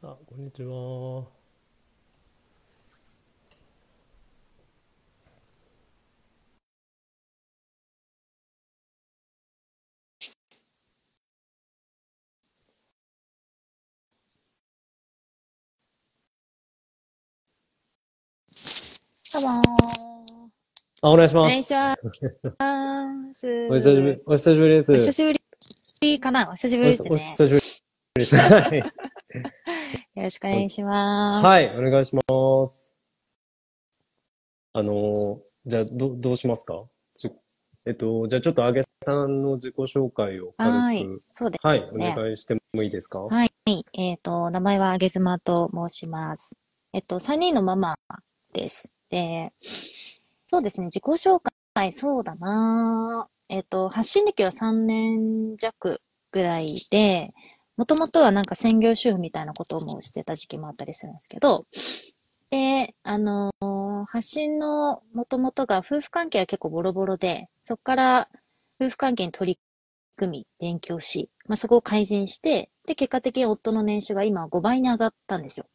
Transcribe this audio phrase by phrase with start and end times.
[0.00, 0.68] あ、こんにちは。
[0.68, 1.26] ど
[19.40, 19.64] うもー。
[21.02, 21.50] あ、お願いしおます。
[21.50, 21.96] 願いしま
[23.34, 23.46] す。
[23.68, 24.92] お久しぶり、お久しぶりです。
[24.92, 25.34] お久しぶ
[26.02, 26.50] りかな？
[26.50, 27.14] お久しぶりですねお。
[27.16, 27.62] 久しぶり
[28.14, 28.36] です。
[28.36, 28.92] はい。
[30.18, 31.46] よろしくお願いします。
[31.46, 32.92] はい、お願いします。
[34.72, 36.82] あのー、じゃあ、ど、どうしますか？
[37.14, 37.30] じ
[37.86, 42.14] えっと、じゃあちょっとあげさんの自己紹介をはい軽く、そうではい、おすね。
[42.16, 43.20] 願いしてもいいですか？
[43.20, 43.50] はい。
[43.92, 46.56] えっ、と、名前はあげずまと申します。
[46.92, 47.96] えっと、3人のママ
[48.52, 48.90] です。
[49.10, 49.52] で、
[50.48, 51.40] そうですね、自己紹
[51.74, 56.00] 介、そうだなえっと、発信歴は3年弱
[56.32, 57.32] ぐらいで、
[57.78, 61.64] もともとはなんか専業主婦みたいなこともしてた時期もあったりするんですけど、
[62.50, 68.28] で、あのー発信のもともとが夫婦関係は結構ボロボロで、そこから
[68.80, 69.60] 夫婦関係に取り
[70.16, 75.66] 組み、勉強し、まあ、そこを改善して、で、結果的に夫の年収が今は5倍に上がったんですよ。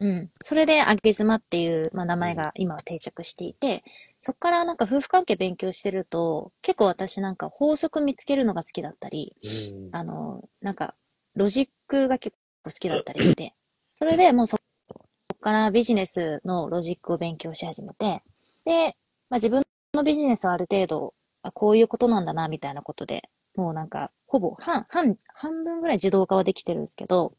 [0.00, 0.30] うん。
[0.40, 3.84] それで、あげ妻っていう、まあ、名前が今は定着していて、
[4.24, 9.94] そこからなんか夫婦関係勉強してると、結構私なんか法則見つけるのが好きだったり、うん。
[9.94, 10.94] あの、なんか、
[11.34, 13.54] ロジックが結構好きだったりして、
[13.94, 14.56] それでもうそ
[14.88, 15.04] こ
[15.42, 18.22] からビジネスのロジックを勉強し始めて、
[18.64, 18.96] で、
[19.28, 27.34] まあ自分のビジネスはある程度、あこういうことなんだな、みたいなことで、もうなんか、ほぼ半、半、半分ぐらい自動化はできてるんですけど、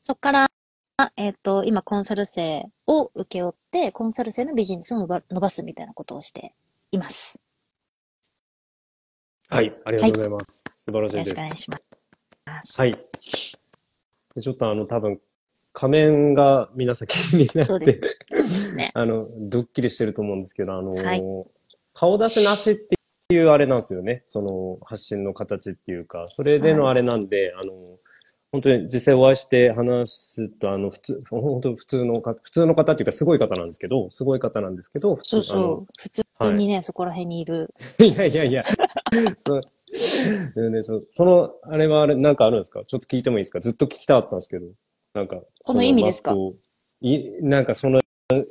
[0.00, 0.50] そこから、
[1.16, 6.54] えっと、今コンサル生を請け負って、コンサル生のビジネスを伸ばすみたいなことをして
[6.90, 7.40] います。
[9.48, 10.64] はい、ありがとうございます。
[10.86, 11.30] 素晴らしいよろです。
[11.30, 12.80] しくお願いします。
[12.80, 12.92] はい。
[12.92, 15.20] でちょっとあの、多分、
[15.72, 18.00] 仮面が皆さん気になって、
[18.74, 18.90] ね。
[18.94, 21.22] あの、ドッキリしてると思うんですけど、あの、はい
[21.94, 22.96] 顔出しなしって
[23.34, 24.22] いうあれなんですよね。
[24.26, 27.98] その発信の形っていうか、それでのあれなんで、あの、
[28.50, 35.86] 本当に実際お会いして話すと、あの、普通、 本当普通のか、普通の方っていうかすごい方なんですけど、すごい方なんですけど、普通そうそう。
[35.98, 37.74] 普通にね、そこら辺にいる。
[38.00, 38.62] いやいやいや、
[39.46, 39.60] そう
[40.54, 42.82] でね、そその、あれはあれ、なんかあるんですか？
[42.84, 43.60] ちょっと聞いてもいいですか？
[43.60, 44.66] ずっと聞きたかったんですけど、
[45.14, 46.34] なんか、この意味ですか？
[47.00, 48.00] い、なんかその、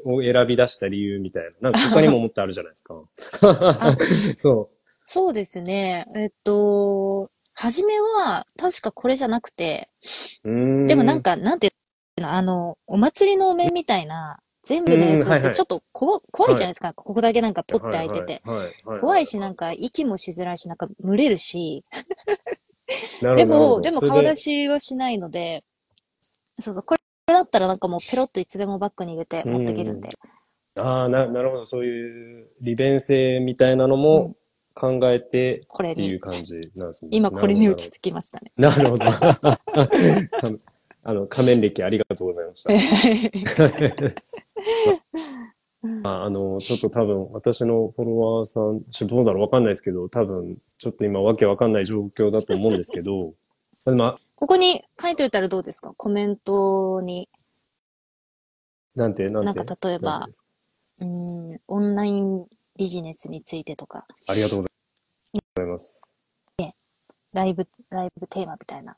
[0.06, 1.70] を選び出した理由みたいな。
[1.70, 2.96] なんか他にももっとあるじゃないですか。
[4.38, 4.70] そ
[5.04, 6.06] そうですね。
[6.16, 9.90] えっと、初めは確かこれじゃなくて。
[10.44, 11.70] でもなんか、なんてい
[12.18, 16.94] うの、あの、お祭りのお面みたいな、全部のやつってちょっとこ怖いじゃないですか。
[16.94, 18.42] ここだけなんかポッて開いてて。
[18.46, 21.84] はいはいはいはい怖いし、なんか息もしづらいし、なんか蒸れるし、
[23.22, 24.42] でも、でも顔出し。
[24.44, 25.64] しはしないので、
[26.60, 30.10] そうそう、これだったらなんかもうペロッといつでもバッグに入れて持っていけるんで。
[30.76, 31.66] ああ、な、なるほど。
[31.66, 34.36] そういう利便性みたいなのも
[34.80, 35.94] 考えてこれに。
[35.94, 37.10] っていう感じなんですね。
[37.12, 38.52] 今これに落ち着きましたね。
[38.58, 39.06] なるほど。
[39.06, 39.40] か
[41.04, 42.72] あの、仮面歴ありがとうございました。
[46.04, 53.34] まあ、あの、ちょっと多分、私のフォロワーさん、ちょどうだろうわかんないですけど、多分、ちょっと今わけわかんない状況だと思うんですけど、
[53.86, 55.94] でも、あここに書いておいたらどうですか？
[55.96, 57.30] コメントに。
[58.96, 59.60] なんて、なんて？
[59.60, 60.28] なんか例えば
[61.00, 62.46] うーん、オンライン
[62.78, 66.12] ビジネスについてとか、ありがとうございます。
[67.34, 68.98] ライブ、ライブテーマみたいな。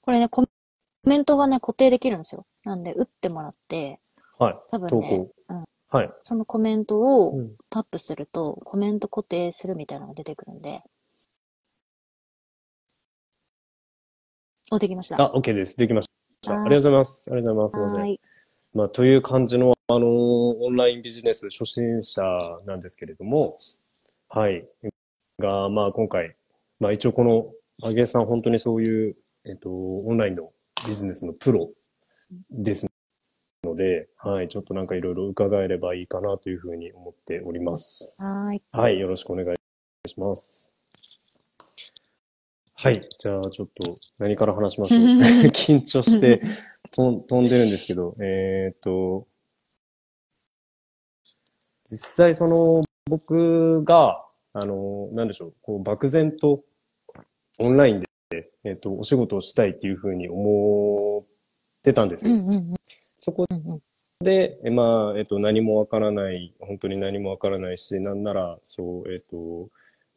[0.00, 0.44] これね、コ
[1.04, 2.44] メントがね、固定できるんですよ。
[2.64, 4.00] なんで、打ってもらって、
[4.38, 4.56] はい。
[4.72, 6.10] 多分ねうんはい。
[6.22, 10.82] そのコメントをうんタップすると、コメント固定するみたいなのが出てくるんで。
[14.72, 15.22] お、できました。
[15.22, 15.76] あ、OK です。
[15.76, 16.08] できまし
[16.40, 16.54] た。
[16.54, 17.30] あはいりがとうございます。
[17.30, 17.94] ありがとうございます。
[17.94, 18.31] すいません。
[18.74, 18.78] はい。
[18.78, 22.22] まあ、という感じの、あの、オンラインビジネス初心者
[22.66, 23.58] なんですけれども、
[24.28, 24.66] はい。
[25.38, 26.36] が、まあ、今回、
[26.80, 27.52] まあ、一応この、
[27.82, 30.52] あげさん、本当にそういう、えっと、オンラインの
[30.86, 31.70] ビジネスのプロ
[32.50, 32.86] です
[33.64, 34.48] ので、はい。
[34.48, 38.22] ちょっとなんかいろいろ伺えればいいかなというふうに思っております。
[38.22, 38.62] はい。
[38.72, 38.98] はい。
[38.98, 40.72] よろしくお願いします。
[42.74, 43.08] はい。
[43.18, 45.00] じゃあ、ちょっと何から話しましょう？
[45.52, 46.40] 緊張して
[46.94, 49.26] とん飛んでるんですけど、えーっと、
[51.84, 56.62] 実際その僕が、あの、なんでしょう、こう漠然と
[57.58, 58.06] オンラインで、
[58.64, 61.26] えーっと、お仕事をしたいっていうふうに思っ
[61.82, 62.34] てたんですよ。
[62.34, 62.74] うんうんうん
[63.18, 63.46] そこ。
[64.20, 69.68] で、えまあ、えっと、何もわからない、本当に何もわからないし、なんなら、そう、えっと、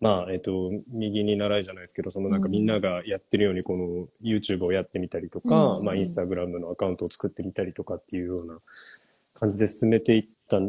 [0.01, 5.85] まあ、えっと、右に習いじゃないですけど、そのなんかみんながやってるように、この YouTube をやってみたりとか、うん。
[5.85, 8.59] まあ、インスタグラムのアカウントを作ってみたりとかっていうような
[9.33, 10.59] 感じで進めていった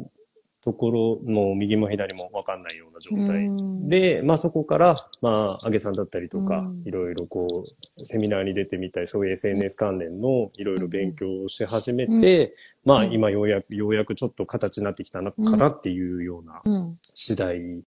[0.66, 3.46] ところ、もう右も左もわかんないような状態。
[3.46, 7.64] うん、で、まあそこから、まあ、あげさんだったりとかうん、いろいろこ
[7.98, 13.12] う、セミナーに出てみたり、そういう SNS 関連のいろいろ勉強をし始めて、まあうん。
[13.12, 16.98] 今ようやく、ようやくちょっと形になってきたのかなっていうようなうん。
[17.14, 17.82] 次第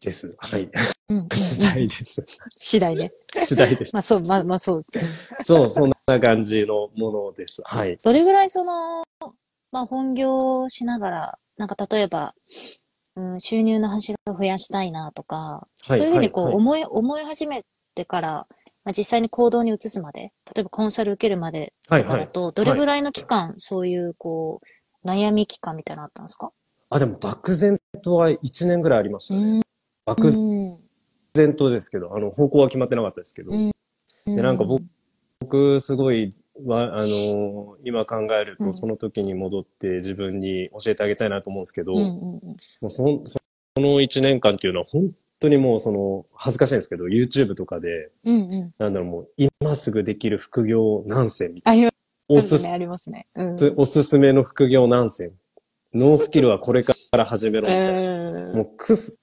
[0.00, 0.34] です。
[0.38, 0.70] はい。
[1.34, 2.24] 次第です。
[2.56, 3.12] 次第ね。
[3.38, 3.92] 次第です。
[3.94, 5.12] まあそう、まあまあそうですね。
[5.44, 7.60] そう、そんな感じのものです。
[7.64, 7.96] はい。
[8.02, 9.04] どれぐらいその、
[9.72, 12.34] まあ本業をしながら、なんか例えば、
[13.16, 17.64] うん、収入の柱を増やしたいなとか、はいそういうふうにこうはいはい思い、思い始め
[17.94, 18.46] てから、
[18.84, 22.08] まあ、実際に行動に移すまで、例えばコンサル受けるまではいはい。
[22.08, 24.60] とかだと、どれぐらいの期間、そういうこ
[25.04, 26.50] う、悩み期間みたいなのあったんですか？
[26.90, 29.60] あ、でも漠然とは1年ぐらいありましたね。
[30.06, 30.78] う漠ん。
[31.34, 33.52] 然とですけど、あの、方向は決まってなかったですけど。
[33.52, 33.70] うん
[34.26, 34.82] でなんか僕
[35.40, 36.34] 僕、すごい、
[36.64, 42.56] わ、あのー今考えると、うんその時に戻って自分に教えてあげたいなと思うんですけど、うんもうんうん
[42.86, 43.38] うその、そ
[43.76, 45.10] の1年間っていうのは本
[45.40, 48.74] 当にもうその、恥ずかしいんですけど、YouTube とかで、うんうん。
[48.78, 51.90] なんだろう、もう、今すぐできる副業何選みたいな。
[52.28, 53.26] おすますね、ありますね。
[53.34, 53.58] うん。
[53.58, 55.32] す、おすすめの副業何選。
[55.92, 58.00] ノースキルはこれから始めろみたいな。
[58.00, 59.18] うんもう、くす、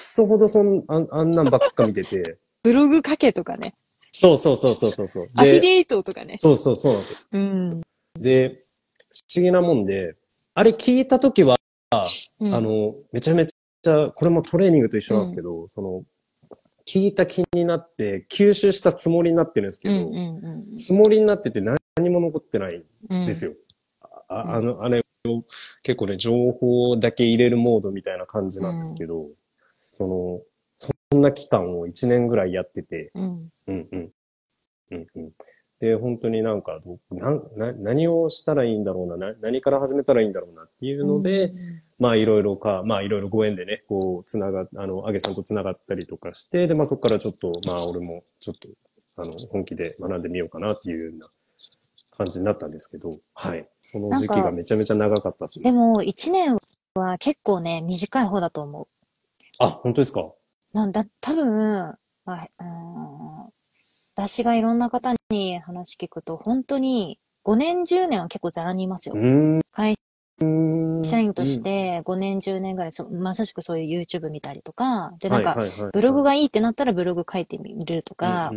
[0.00, 3.74] くそほどそん、あんあんなんばっか見てて、 ブログ書けとかね。
[4.10, 5.24] そうそうそうそうそうそう。
[5.26, 6.36] で、アフィリエイトとかね。
[6.38, 7.28] そうそうそうなんですよ。
[7.32, 7.80] うん。
[8.18, 8.64] で、
[9.10, 10.16] 不思議なもんで、
[10.54, 11.56] あれ聞いたときは、
[12.40, 16.04] うんあ、の、めちゃめちゃ、これもトレーニングと一緒なんですけど、その、
[16.86, 21.78] 聞いた気になって、吸収したつもりになってるんですけど、うんうんうんつもりになってて何
[22.10, 23.26] も残ってないんうん。
[23.26, 23.52] ですよ。
[24.00, 25.44] ああの、あれを
[25.82, 29.28] 結構ね、情報だけ入れるモードみたいな感じなんですけど、
[29.90, 30.40] その、
[30.74, 33.52] そんな期間を1年ぐらいやってて、うん。
[33.66, 34.12] うんうん。
[34.92, 35.32] うんうん。
[35.80, 41.52] で、本当になんかど、な何をしたらいいんだろうなな、何から始めたらいいんだろうなっていうので、
[41.98, 48.68] まあいろいろか、まあいろいろご縁でね、こう、つなが、あの、あげさんとつながったりとかして、で、まあそこからちょっと、まあ俺もちょっと、
[49.16, 51.28] あの、本気で学んでみようかなっていうような
[52.16, 53.66] 感じになったんですけど、はい。
[53.78, 55.64] その時期がめちゃめちゃ長かったですね。
[55.64, 56.58] でも、一年
[56.94, 58.99] は結構ね、短い方だと思う。
[59.60, 60.32] あ、本当ですか？
[60.72, 63.50] なんだ、多分、まあ、うーん
[64.16, 69.14] 私がいろんな方に話聞くと、本当に5年、10年は結構ザラにいますよ。
[69.72, 69.94] 会
[70.40, 71.02] うん。
[71.04, 75.56] 社員として5年、10年ぐらいそ、まさしくそういう YouTube 見たりとか、で、なんか、
[75.92, 78.52] ブログがいいってなったらブログ書いてみるとか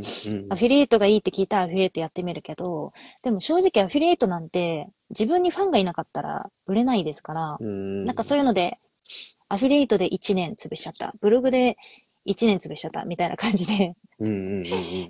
[0.50, 8.06] アフィリエイトがいいって聞いたらアフィリエイトやってみるけど、でも正直アフィリエイトなんて自分にファンがいなかったら売れないですから、うん。
[8.06, 8.80] なんかそういうので、
[9.54, 11.14] アフィリエイトで1年潰しちゃった。
[11.22, 11.78] ブログで
[12.26, 13.06] 1年潰しちゃった。
[13.06, 13.94] みたいな感じで。
[14.20, 14.64] うんうんうんうん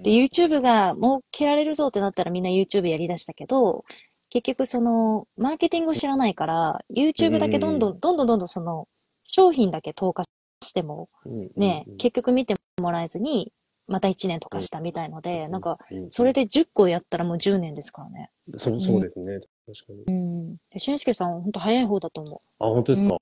[0.03, 3.85] で、YouTube が儲けられるぞってなったらみんな YouTube やり出したけど、
[4.29, 8.87] 結局その、マーケティングを知らないから、YouTube だけどんどん、どんどんどんどんその、
[9.23, 10.23] 商品だけ投下
[10.61, 13.53] しても、うんね、うん結局見てもらえずに、
[13.87, 18.29] また1年とかしたみたいので、なんか、うんそれで10個やったらもう10年ですからね。
[18.55, 19.39] そう、そうですね。
[19.67, 20.03] 確かに。
[20.07, 20.55] うん。
[20.71, 23.17] で俊介さん、本当早い方だと思あ、本当ですか？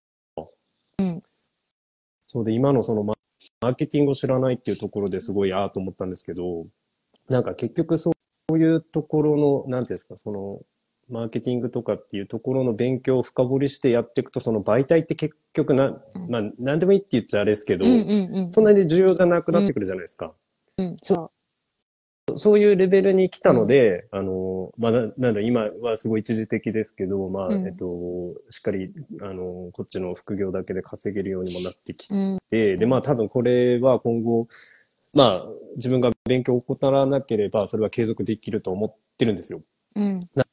[1.01, 1.23] うん。
[2.25, 3.13] そうで、今のそのマ
[3.61, 6.65] マーケティングを知らないっていうところですごいああと思ったんですけど、
[7.29, 8.11] なんか結局そ
[8.51, 10.59] ういうところの、なんていうんですか、その、
[11.09, 17.77] マーケティングとかっていうところの勉強を深掘りしてやっていくと、その媒体って結局な、うんまあ、なんでもいいって言っちゃあれですけう。
[17.79, 18.51] ど、うんうんうん。
[18.51, 20.33] そんなに重要じゃなくなってくるじゃないですか。
[20.77, 21.31] うん、そ
[22.37, 27.85] そういうレベルに来たので、あの、まあ、ななんだ、今はすごい一時的ですけど、まあ、うんえっと、
[28.49, 32.15] しっかり、あの、こっちの副業だけで稼げるようにもなってきう。
[32.15, 32.39] うん。
[32.49, 34.47] て、で、まあ、多分これは今後、
[35.13, 35.45] まあ、
[35.75, 39.61] 自分が勉強を怠らなければ、それは継続できると思ってるんですよ。
[39.95, 40.19] うん。
[40.35, 40.45] な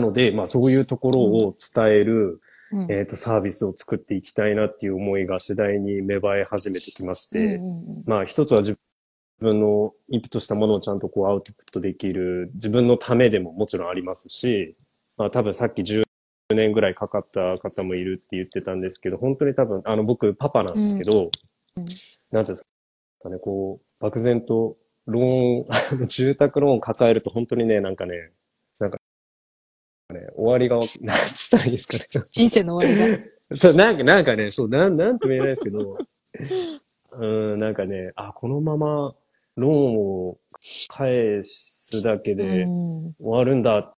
[0.00, 2.40] ので、まあ、そういうところを伝える、
[2.72, 2.92] うん。
[2.92, 8.76] えっと、サービスを作っていきたいなっていう思いが次第に芽生え始めてきまして、うんうんうんまあ一つは自
[9.40, 14.76] 分のインプットしたものをちゃんとこうアウトプットできる自分のためでももちろんありますし、
[15.16, 16.04] まあ多分さっき10
[16.54, 21.30] 年ぐらいかかった方もいるって言ってたんですけど、本当に多分、あの僕パパなんですけど、
[21.76, 21.86] うん
[22.30, 22.66] なんていうんです
[23.22, 24.76] かね、こう、漠然と
[25.06, 28.32] ローン、 住宅ローン抱えると本当にね、なんかね、
[28.78, 28.98] なんか、
[30.12, 32.26] ね、終わりが、なんつったらいいですかね。
[32.30, 33.24] 人生の終わりが。
[33.56, 35.98] そう、なんか、なんかね、そう、なん、なんとも言えないですけど、
[37.12, 39.14] うん、なんかね、あ、このまま
[39.56, 40.38] ローンを
[40.88, 43.14] 返すだけでうん。
[43.14, 43.90] 終わるんだっ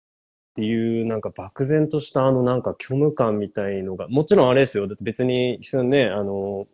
[0.54, 4.86] ていう、なんか漠然としたあのなんか虚無感みたいのが、もちろんあれですよ。
[4.86, 6.66] だって別に、そのね、あの、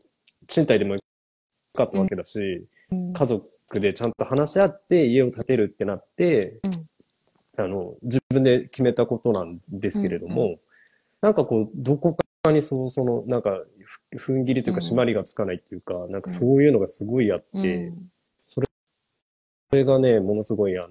[0.47, 1.01] 賃貸でもよ
[1.75, 3.13] かったわけだし、うん。
[3.13, 6.87] 家族でちゃんと話し合って家を建てるってなって、うん。
[7.57, 10.59] あの、自分で決めたことなんですけれども、うん
[11.25, 13.59] なんかこう、どこかにそう、その、なんか、
[14.15, 14.93] ふ踏ん切りというかうん。
[14.93, 18.11] 締まりがつかないっていうか、なんかそういうのがすごいあって、うん
[19.75, 20.89] それがね、ものすごい、あの、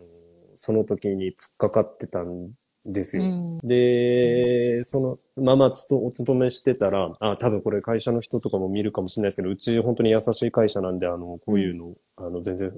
[0.56, 2.50] その時に突っかかってたん
[2.86, 3.24] ですよ。
[3.24, 12.74] うんで、そのままつとお勤めしてたら、あ、多分これ会社の人とかも見るかもしれないですけど、うち本当に優しい会社なんで、あの、こういうの、あの、全然、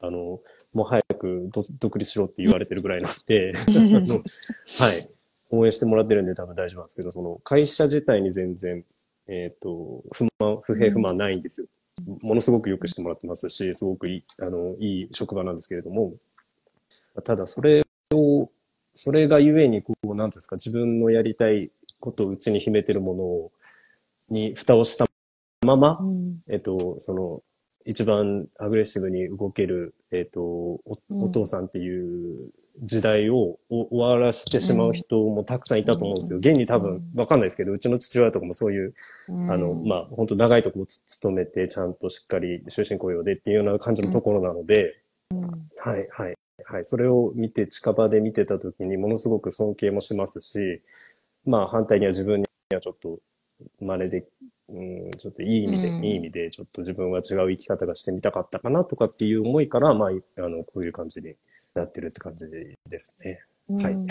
[0.00, 0.40] あの、
[0.74, 5.10] もう早くど独立しろって言われてるぐらいなんで、あのはい。
[5.48, 8.84] 応援してもらってるんで多分大丈夫なんですけど、その会社自体に全然、
[9.26, 11.66] えっ、と、不満、不平不満ないんですよ。
[12.04, 16.14] ものすごくよくしてもらってますし、すごくいい、あの、いい職場なんですけれども、
[17.24, 18.50] ただそれを、
[18.94, 23.52] それがゆえに、こう、なんですか、自分のやりたいことを内に秘めてるものを、
[24.28, 25.06] に蓋をした
[25.64, 26.42] まま、うん。
[26.48, 27.42] えっと、その、
[27.84, 31.22] 一番アグレッシブに動ける、えっと、おうん。
[31.24, 32.50] お父さんっていう
[32.82, 36.38] 時代をお終わらせてしまう人もたくさんいたと思うんですよ。
[36.38, 38.94] 現に多分、わかんないですけど、うちの父親とかもそういう、
[39.28, 39.50] うん。
[39.50, 45.40] あの、まあ、本当長いところつ勤めて、ちゃんとしっかり終身雇用でっていうような感じのところなので、うん。
[45.78, 46.84] はい、はい、はい。
[46.84, 50.82] それを見て、近場で見てた時にものすごく尊敬もしますし、
[51.44, 53.18] まあ反対には自分にはちょっと
[53.80, 54.24] 真似で、
[54.68, 56.04] うん、ちょっといい意味で、うん。
[56.04, 61.36] いい意味で、ちょっと自分は違う生き方がしてみたかったかなとかっていう思いから、まあ、あの、こういう感じに
[61.80, 62.46] なってるって感じ
[62.88, 63.40] ですね。
[63.82, 64.06] はいうん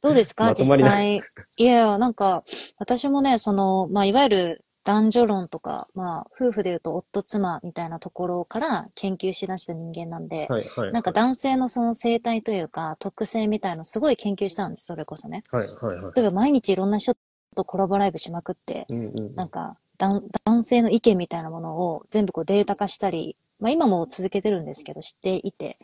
[0.00, 0.52] どうですか？
[0.58, 1.20] 実際。
[1.56, 2.42] いや、なんか、
[2.76, 10.92] 私もね、その、まあ、いわゆる男女論とか、まあ、夫婦で言うと夫妻みたいなところから研究しだした人間なんで、はい、はい。
[10.92, 15.44] なんか男性のその生態というか、特性みたいのすごい研究したんです、それこそね。
[15.52, 16.12] はい、はい、はい。
[16.16, 17.14] 例えば毎日いろんな人
[17.54, 19.34] とコラボライブしまくって、うん、うん。
[19.36, 25.78] なんか、男男性の意見みたいなものを全部こうデータ化したり、まあ今も続けてるんですけど、知っていて。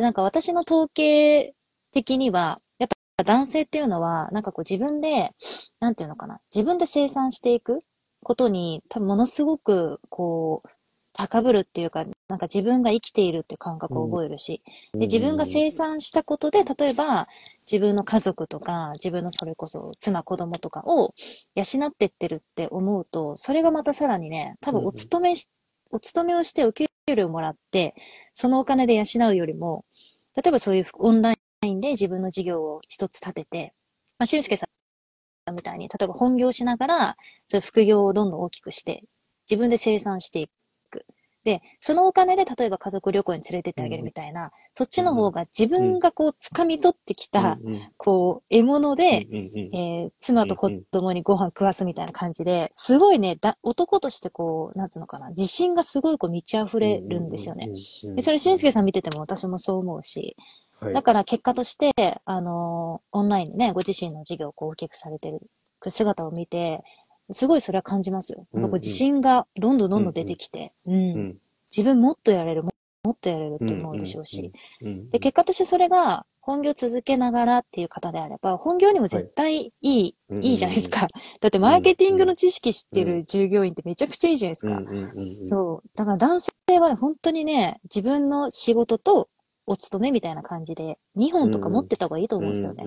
[0.00, 1.54] なんか私の統計
[1.92, 5.32] 的には、やっぱ男性っていうのは、なんかこう自分で、
[5.78, 7.82] なんていうのかな、自分で生産していく
[8.22, 10.68] ことに、多分ものすごく、こう、
[11.12, 17.28] 高ぶるっていうか、なんか自分が生きているって感覚を覚えるし、で、自分が生産したことで、例えば、
[17.70, 21.14] 自分の家族とか、自分のそれこそ妻、子供とかを
[21.54, 25.48] 養ってってるって思うと、それがまたさらにね、多分お勤めし、
[25.90, 27.94] お勤めをしてお給料をもらって、
[28.32, 29.84] そのお金で養うよりも、
[30.42, 33.74] 例えばそういうオンラインで自分の事業を一つ立てて、
[34.18, 34.66] まあ、俊介さ
[35.50, 37.16] んみたいに、例えば本業しながら、
[37.46, 39.02] そういう副業をどんどん大きくして、
[39.50, 40.50] 自分で生産していく。
[41.44, 47.92] で、そのお金で例えば家族旅行に連れてってあげるみたいな、そっちの方が自分がこう掴み取ってきた、うんうん。
[47.96, 57.66] こう、獲物で、うんうんうんえー妻と子供にご飯食わすみたいな感じで、すごいね、だ男としてこう、なんつうのかな、自信がすごいこう満ち溢れるんですよね。。
[57.68, 60.36] うんうんうんうんで、それ、俊介さん見てても私もそう思うし、
[60.78, 60.94] はい。
[60.94, 65.40] だから結果として、あのーオンラインでね、ご自身の事業をこう大きくされてる
[65.88, 66.82] 姿を見て、
[67.30, 68.46] すごいそれは感じますよ。
[68.52, 71.36] なんかこう自信がどんどんどんどん出てきて、うんうん
[71.74, 72.72] 自分もっとやれる、も
[73.04, 74.52] もっとやれるって思うでしょうし。
[75.10, 81.06] で、結果としてそれが本業続けながらっていう方であれば、本業にも絶対いい、はいいいじゃないですか。
[81.40, 84.82] だってマーケティングの知識知ってる従業員ってめちゃくちゃいいじゃないですか。
[85.48, 85.88] そう。
[85.94, 89.28] だから男性はね、本当にね、自分の仕事と
[89.66, 92.84] お勤めみたいな感じで、2本とか持ってた方がいいと思うんですよね。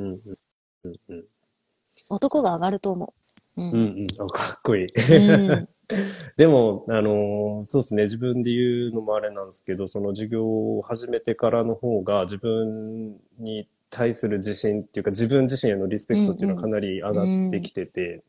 [2.09, 3.22] 男が上がると思う。
[3.57, 3.61] う。
[3.61, 4.87] うんんうんあかっこいい。
[4.87, 5.69] うん。
[6.37, 18.23] でも、あのーそうですね、自分で言うのもあれなんですけど、その授業を始めてからの方が自分に対する自信っていうか、自分自身へのリスペクトっていうのはかなり上がってきてて、で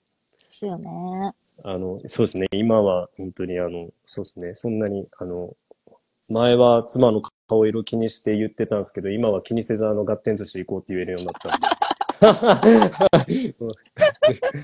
[0.51, 1.33] すよね。
[1.63, 5.57] あの、そうですね、今は本当にあの、そうですね、そんなに、あの、
[6.29, 11.67] 前は妻の顔色気にして言ってたんですけど、今は気にせずあの、ガッテン寿司行こうって言えるようになったんで。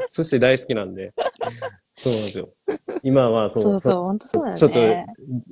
[0.08, 1.12] 寿司大好きなんで。
[1.96, 2.48] そうなんですよ。
[3.02, 4.58] 今はそう、そうそう、本当そうだよね。
[4.58, 4.80] ちょっと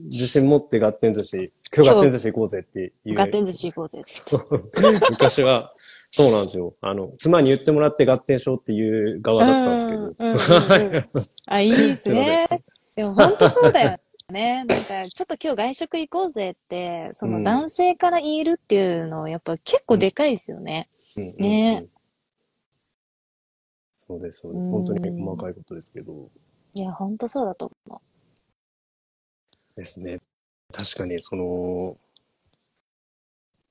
[0.05, 3.15] 自信持ってガッテン寿司、今日ガッテン寿司行こうぜっていう。
[3.15, 4.03] ガッテン寿司行こうぜ。
[5.11, 5.75] 昔は、
[6.11, 6.75] そうなんですよ。
[6.81, 11.27] あの、妻に言ってもらってガッテンしようっていう側だったんですけど。
[11.47, 12.47] あ、いいですね。
[12.97, 13.99] でも本当そうだよ
[14.31, 14.65] ね。
[14.65, 14.75] なんか、
[15.13, 20.89] ちょっと今日外食行こうぜって、その男性から言えるっていうのはやっぱ結構でかいですよね。
[21.19, 21.87] うんうんうんね
[24.09, 24.69] そうです、そうです。
[24.69, 26.31] うん本当に細かいことですけど。
[26.73, 28.01] いや、本当そうだと思
[29.77, 30.19] ですね。
[30.73, 31.97] 確かに、その、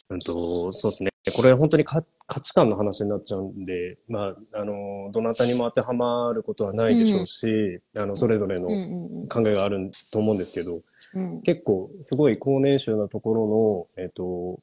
[0.10, 1.12] うんと、そうですね。
[1.36, 10.76] これ本当にか価値観の話になっちゃうんで、まあ、あの、どなたにも当てはまることはないでしょうし、あの、それぞれのうんうんうん考えがあると思うんですけど、
[11.16, 14.60] うん結構すごい高年収なところの、えっ、と、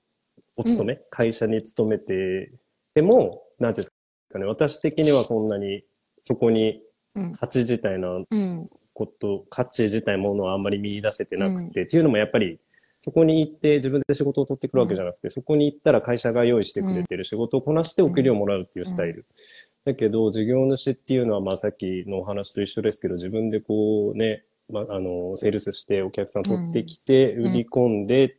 [0.57, 2.53] お勤め、会社に勤めて
[2.95, 3.93] でも、なんていうんです
[4.33, 5.85] かね、私的にはそんなに
[6.21, 6.83] そこに
[7.15, 7.33] うん。
[7.33, 8.69] 価値自体のうん。
[8.93, 12.61] こと、価値自体ものはあんまり見出せてなくて、っていうのもやっぱり、
[13.01, 19.27] そこに行って自分で仕事を取ってくるわけじゃなくて、そこに行ったら会社が用意してくれてる仕事をこなしてお給料をもらうっていうスタイル。
[19.85, 28.37] だけど、事業主っていうのは、まあさっきのお話と一緒ですけど、自分でこうね、まあ、あの、セールスしてお客さん取ってきて、売り込んで、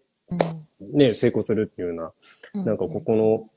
[0.79, 2.13] ね、成功するっていうよ
[2.53, 3.49] うな、なんかここの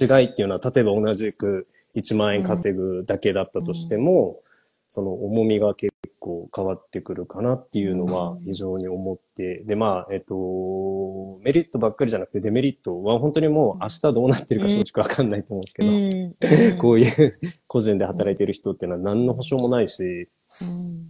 [0.00, 4.40] 違いっていうのは、例えば同じく1万円稼ぐだけだったとしても、
[4.86, 20.28] その重みが結構変わってくるかなっていうのは非常に思って、で、まあ、えっと、メリットばっかりじゃなくてデメリットは本当にもう明日どうなってるか正直わかんないと思うんですけど、 こういう個人で働いてる人っていうのは何の保証もないし、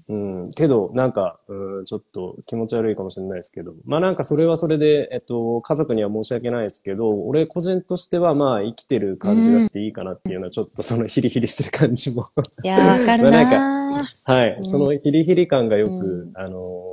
[0.08, 12.26] うん、けど、なんか、うん、ちょっと気持ち悪いかもしれないですけど、まあなんかそれはそれで、えっと、家族には申し訳ないですけど、俺個人としてはまあ生きてる感じがしていいかなっていうのは、ちょっとそのヒリヒリしてる感じも。
[12.64, 14.64] いやー、わかるまあなーはい、うん。
[14.64, 16.32] そのヒリヒリ感がよく、うん。
[16.34, 16.88] あのー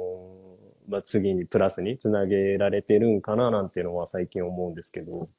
[0.88, 5.30] まあ次にプラスにつなげられてるんかななんていうのは最近思うんですけど、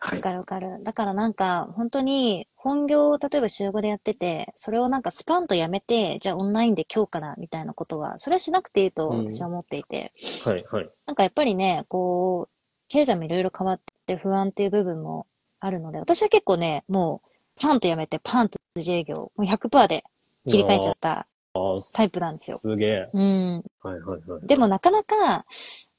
[0.00, 0.82] わかるわかる。
[0.82, 10.12] だからなんか、本当に、本業を例えば週5でやってて、それをなんかスパンとやめて、じゃあオンラインで今日からみたいなことは、それはしなくていいと私は思っていて、
[10.44, 10.90] はい、はい。
[11.06, 12.54] なんかやっぱりね、こう、
[12.88, 15.26] 経済もいろいろ変わって不安っていう部分も
[15.60, 17.28] あるので、私は結構ね、もう、
[17.60, 20.04] パンとやめて、パンと自営業、もう100%で
[20.46, 21.26] 切り替えちゃった
[21.94, 22.58] タイプなんですよ。
[22.58, 23.10] すげえ。
[23.12, 23.64] うん。
[23.82, 24.46] はい、はい、はい。
[24.46, 25.46] でもなかなか、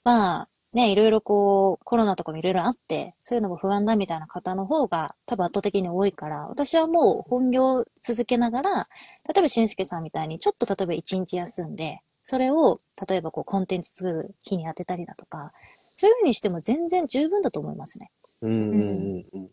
[0.04, 8.88] まあ、ね、いろいろこう、コロナとかもいろいろあって、そういうのも不安だみたいな方の方が多分圧倒的に多いから、私はもう本業を続けながら、
[9.28, 15.52] 例えば俊介さんみたいにちょっと例えば一日休んで、それを例えばこうコンテンツ作る日に当てたりだとか、
[15.94, 18.12] そういうふうにしても全然十分だと思いますね。
[18.44, 19.50] うん、うん、うん、うんうん。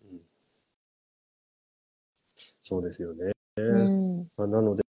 [2.60, 3.32] そうですよね。
[3.56, 4.28] うん。
[4.36, 4.82] まあ、なので、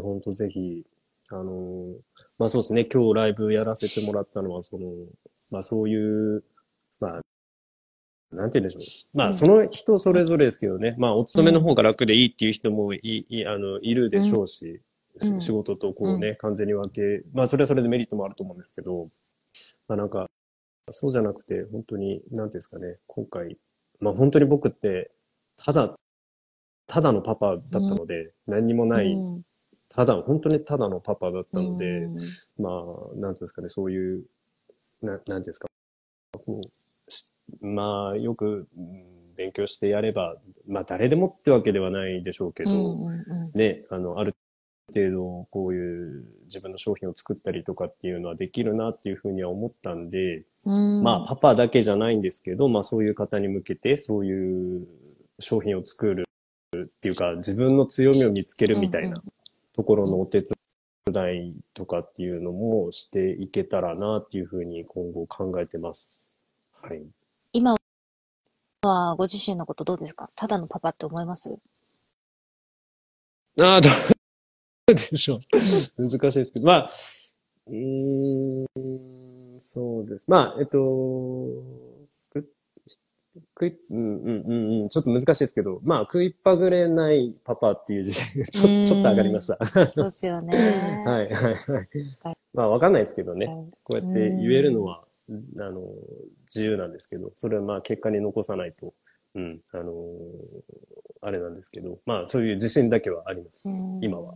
[0.00, 0.82] 本当ぜひ、
[1.30, 1.96] あのー
[2.38, 4.86] まあそうですね、今日ライブやらせてもらったのは、その、
[5.52, 6.42] まあそういう、
[6.98, 7.20] まあ、
[8.34, 9.16] なんて言うんでしょう。
[9.16, 9.30] まうん。
[9.30, 14.80] あその人それぞれですけどね、まあお勤めの方が楽でいいっていう人もいい、あの、いるでしょうし、
[15.20, 15.40] うん。
[15.40, 19.10] し仕事とこうね、完全に分け、まあそれはそれでメリットもあると思うんですけど、
[19.86, 20.26] まあなんか、
[20.90, 23.58] そうじゃなくて、本当に、なんていうんですかね、今回、
[24.00, 25.10] まあ本当に僕って、
[25.56, 25.94] ただ、
[26.86, 29.42] ただのパパだったので、何にもない、うん。
[29.90, 32.14] ただ、本当にただのパパだったので、うん。
[32.58, 32.84] まあ、なん
[33.14, 34.24] ていうんですかね、そういう、
[35.02, 35.68] ななんていうんですか、
[37.60, 40.36] まあ、よく、うん勉強してやれば、
[40.68, 43.58] まあ、誰でもってわけではないでしょうけど、うんうんうん。
[43.58, 44.34] ね、あの、ある
[44.94, 51.02] 程度、こういう自分の商品を作ったりとかっていうのはできるなっていうふうには思ったんで、うん。
[51.02, 54.86] まあ、パパだけじゃないんですけど、まあ、そういう方に向けて、そういう
[55.40, 56.24] 商品を作る
[56.76, 59.22] っていうか、自分の強みを見つけるみたいな
[59.74, 60.48] ところのお手伝
[61.10, 66.38] いとかっていうのもしていけたらなっていうふうに今後考えてます。
[66.80, 67.02] はい。
[67.52, 67.76] 今
[68.82, 70.30] はご自身のことどうですか？
[70.36, 71.50] ただのパパって思います？
[73.60, 73.88] ああ、ど
[74.88, 75.40] う でしょう。
[76.08, 76.88] 難しいですけど、まあ、
[77.66, 78.64] うー
[79.56, 80.30] ん、そうです。
[80.30, 82.01] まあ、えっと、く
[83.54, 89.64] 食い、うんうんうんうん、ちょっと難しいですけど、まあ、食いっぱぐれないパパっていう自信がちょうんちょっと上がりました。
[89.88, 90.56] そうですよね。
[91.06, 92.36] はい、はい、はい。
[92.52, 93.46] まあ、わかんないですけどね。
[93.84, 95.82] こうやって言えるのは、あの、
[96.44, 98.92] 自由なんですけど、それはまあ結果に残さないと、
[99.34, 99.94] うん、あの
[101.22, 104.34] あれなんですけど、まあそういう自信だけはありますう、ん今は。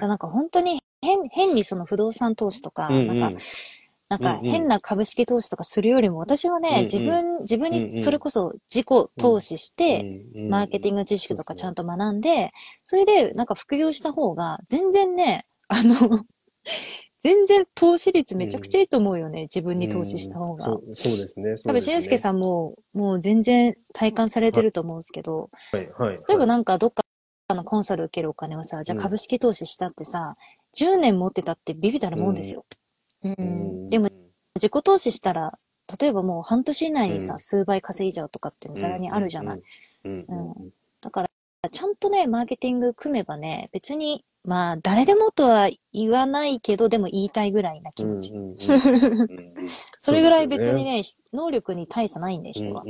[0.00, 3.40] なんか本当に変、変にその不動産投資とか、うんうんなんか、
[4.12, 8.86] なんかうんうん変な株式投資とかするよりも、私はね、うんうん自分、自分うんうんにそれこそ自己
[9.18, 12.50] 投資して、マーケティンググ知識とかちゃんと学んで、
[12.82, 15.94] それでなんか副業した方が、全然ね、あの、
[17.24, 20.62] 全然投資率めちゃくちゃいいと思うよね、自分に投資した方が。
[20.62, 21.54] そうそうですね。
[21.64, 22.18] 多分、しんすけん。
[22.18, 26.20] さんも、もう全然体感されてると思うんですけど、はい、はい。
[26.28, 27.02] 例えばなんかどっか
[27.54, 30.34] のコンサル受けるお金をさ、じゃあうん株式投資したってさ、
[30.76, 32.66] 10年持ってたってビビたるもんですよ。
[32.70, 32.81] うん
[33.22, 33.88] うん。
[33.88, 34.08] でも、
[34.56, 35.58] 自己投資したら、
[36.00, 37.38] 例えばもう半年以内にさ、うん。
[37.38, 39.62] 数倍稼いじゃうとかってざらにあるじゃない？。
[40.04, 40.24] うん。
[41.00, 41.30] だから、
[41.70, 48.34] ちゃんとね、マーケティング組めばね、別にまあ、誰でもとは言わないけど、でも言いたいぐらいな気持ち。
[50.00, 52.82] それぐらい別にね、能力に大差ないんで、人は。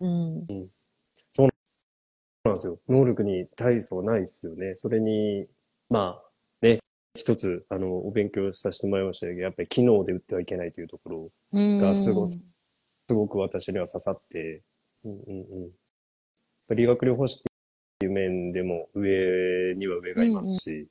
[0.00, 0.46] うん。
[1.28, 1.48] そう
[2.44, 2.78] なんですよ。
[2.88, 4.74] 能力に大差はないですよね。
[4.76, 5.46] それに、
[5.90, 6.30] まあ、
[6.62, 6.80] ね、
[7.16, 11.78] 一つ、あの、お勉強させてもらいましたけど、やっぱり機能で打ってはいけないというところ、うん。
[11.78, 12.38] がすごす
[13.08, 14.62] すごく私には刺さって、
[15.04, 15.18] うんうん
[16.68, 16.76] うん。
[16.76, 17.42] 理学療法士っ
[18.00, 20.88] ていう面でも上には上がいますし、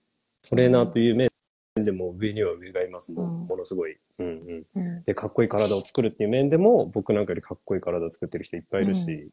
[0.47, 1.29] トレーナーという面
[1.75, 3.97] でも上には上がいますもん、うんものすごい。
[4.19, 4.65] うんうん。
[4.75, 5.03] うん。
[5.03, 9.31] で、かっこいい体を作るっていう面でも、僕なんかよりかっこいい体を作ってる人いっぱいいるし、う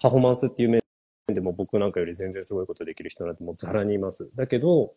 [0.00, 0.82] パフォーマンスっていう面
[1.26, 4.30] でも僕なんかより全然すごいことできる人なんてもうザラにいます。
[4.36, 4.94] だけど、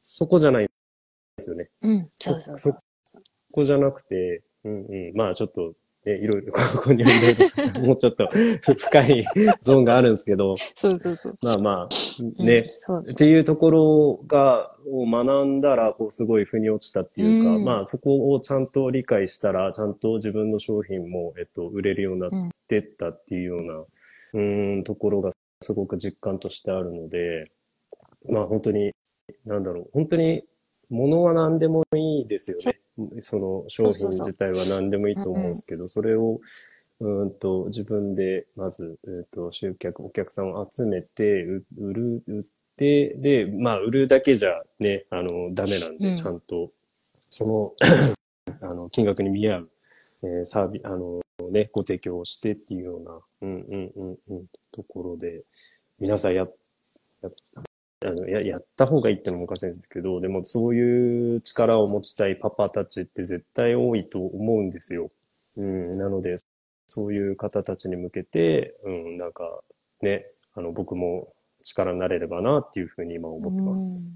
[0.00, 0.69] そこじゃないん
[1.40, 1.70] ですよね。
[1.82, 2.08] うん。
[2.14, 2.76] そうそうそう。
[3.04, 3.20] そ
[3.52, 5.74] こじゃなくて、うんうん、まあちょっと、
[6.04, 8.28] ね、いろいろ、 ここにはいろいろ、もうちょっと
[8.78, 9.24] 深い
[9.60, 11.38] ゾーンがあるんですけど、そうそうそう。
[11.42, 11.88] まあまあ、
[12.38, 22.30] うんね、そうっていうところが、を学んだら、こう、すごい腑に落ちたっていうか、うんまあ、そこをちゃんと理解したら、ちゃんと自分の商品も、えっと、売れるようになっ
[22.66, 27.50] てったっていうような、うーん、ところが、すごく実感としてあるので、
[28.26, 28.92] まあ、本当に、
[29.44, 30.44] なんだろう、本当に、
[30.90, 32.80] 物は何でもいいですよね。
[33.20, 36.40] その商品自体は何でもいいと思うんですけど、それを、
[37.00, 42.42] うーんと、自分で、まず、えっと、集客、お客さんを集めて、う売る、売っ
[42.76, 46.16] て、で、まあ、売るだけじゃね、あの、ダメなんで、うん。
[46.16, 46.70] ちゃんと、
[47.30, 47.74] その、
[48.60, 49.70] あの、金額に見合う、
[50.22, 55.44] えーサービス、あの、ね、ご提供をしてっていうような、うんうんうんうん、ところで、
[55.98, 56.46] 皆さんや、
[57.22, 57.30] や
[58.02, 65.10] あのややった方がいいってのもおかしいんですけど、でもそういう力を持ちたいパパたちって絶対多いと思うんですよ。
[65.56, 66.36] うん、なので、
[66.86, 69.60] そういう方たちに向けて、うん、なんか
[70.00, 71.32] ね、あの、僕も
[71.62, 74.14] 力になれればなっていうふうに今思ってます。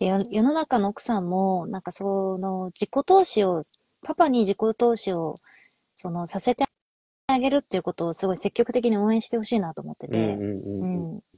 [0.00, 3.60] で世世の中の奥さんも、なんかその自己投資を、
[4.02, 5.40] パパに自己投資を、
[5.94, 6.64] そのさせて
[7.26, 10.38] あげるっていうことをすごい積極的に応援してほしいなと思ってて、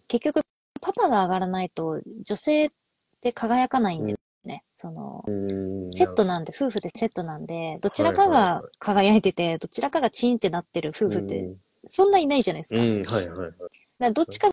[0.06, 0.42] 結局
[0.82, 2.70] パパが上がらないと女性っ
[3.22, 4.64] て輝かないんだよね。
[4.74, 12.80] その、うんセットなんで、夫婦でセットなんで、どちらかが輝いてて、どちらかがチーンってなってる夫婦って、うんそんないないじゃないですか。
[12.80, 12.86] は
[13.22, 13.52] いはいはい。
[13.98, 14.50] らどっちか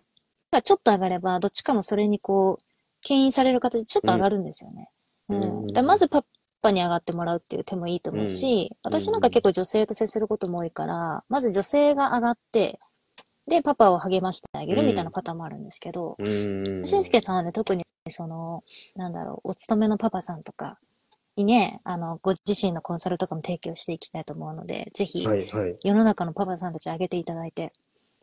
[0.50, 2.64] がちょっと上がれば、どっちかもそれにこう、
[3.02, 4.90] 牽引される形でちょっと上がるんですよね。
[5.28, 5.66] ううんん。
[5.68, 6.24] だまずパ
[6.60, 12.78] パに上がってもらうっていう手もいいと思うし、私なんか結構女性と接することも多いから、まず女性が上がって、
[13.46, 16.86] で、パパを励ましてあげるみたいなパターンもあるんですけど、うん。
[16.86, 18.62] しんすけさんはね、特にその、
[18.96, 20.78] なんだろう、お勤めのパパさんとか
[21.36, 25.76] にね、あの、ご自身のコンサルとかも提供していきたいと思うので、ぜひ、はいはい。
[25.82, 27.72] 世の中のパパさんたち上げていただいて、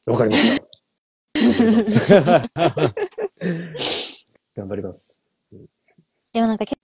[0.06, 0.68] わかりました。
[1.36, 2.14] 頑張ります。
[4.56, 5.22] 頑張ります。
[6.34, 6.78] でもなんかけ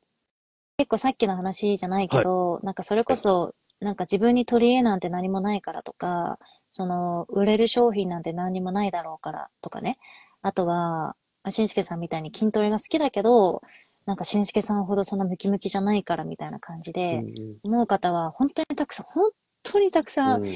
[0.78, 6.40] 結構さっきの話じゃないけど、なんかそれこそ、なんか自分に取り柄なんて何もないからとか、
[6.76, 10.00] その、売れる商品なんて何にもないだろうからとかね。
[10.42, 13.62] あとは、まあしんすけさんみたいに筋トレが好きだけど、
[14.08, 19.30] なんかしんすけさんほどそんなムキムキじゃないからみたいな感じうで、ん思う方は本当にたくさん、本
[19.62, 20.50] 当にたくさうんん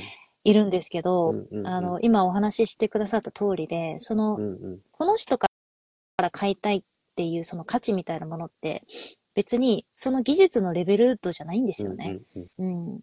[0.43, 5.47] いるんですけど、うんあの、今お話ししてくださった通りで、そのう、んうんこの人か
[6.17, 6.83] ら買いたいっ
[7.15, 8.81] ていうその価値みたいなものって、
[9.35, 12.17] 別にその技術のレベル度じゃないんですよね。
[12.35, 12.99] うんうんうん。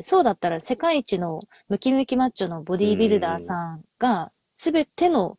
[0.00, 5.38] そうだったら世界一のムキムキマッチョのボディービルダーさんが、すべての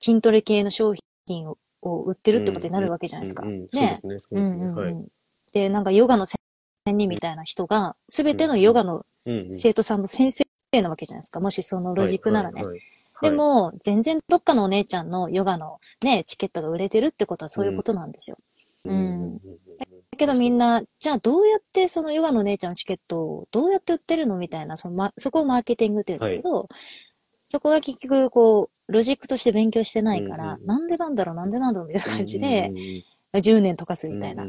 [0.00, 0.94] 筋トレ系の商
[1.26, 3.42] 品をを売ってるってことになるわけじゃないですか。
[3.44, 4.56] うんうんねそうですね、そうですね。
[4.56, 4.92] うんうんはい。
[4.92, 5.08] うん
[5.52, 6.36] で、なんかヨガの専
[6.86, 10.44] 任みたいな人が、すべてのヨガのうんうん生徒さんの先生
[10.82, 11.40] なわけじゃないですか。
[11.40, 12.64] もしそのロジックならね。
[13.22, 18.36] でも、全然どっかのお姉ちゃんのヨガのね、チケットが売れてるってことはそういうことなんですよ。
[18.36, 18.44] はい
[18.84, 19.38] うん。
[19.38, 26.68] だけどみんな、じゃあどうやってそのヨガのお姉ちゃんのチケットをどうやって売ってるのみたいな、そのま、そこをマーケティングって言うんですけど、
[27.44, 33.04] そこが結局こう、ロジックとして勉強してないから、うんなんでなんだろう、なんでなんだろうみたいな感じでうん、うん
[33.40, 34.46] 10年溶かすみたいな。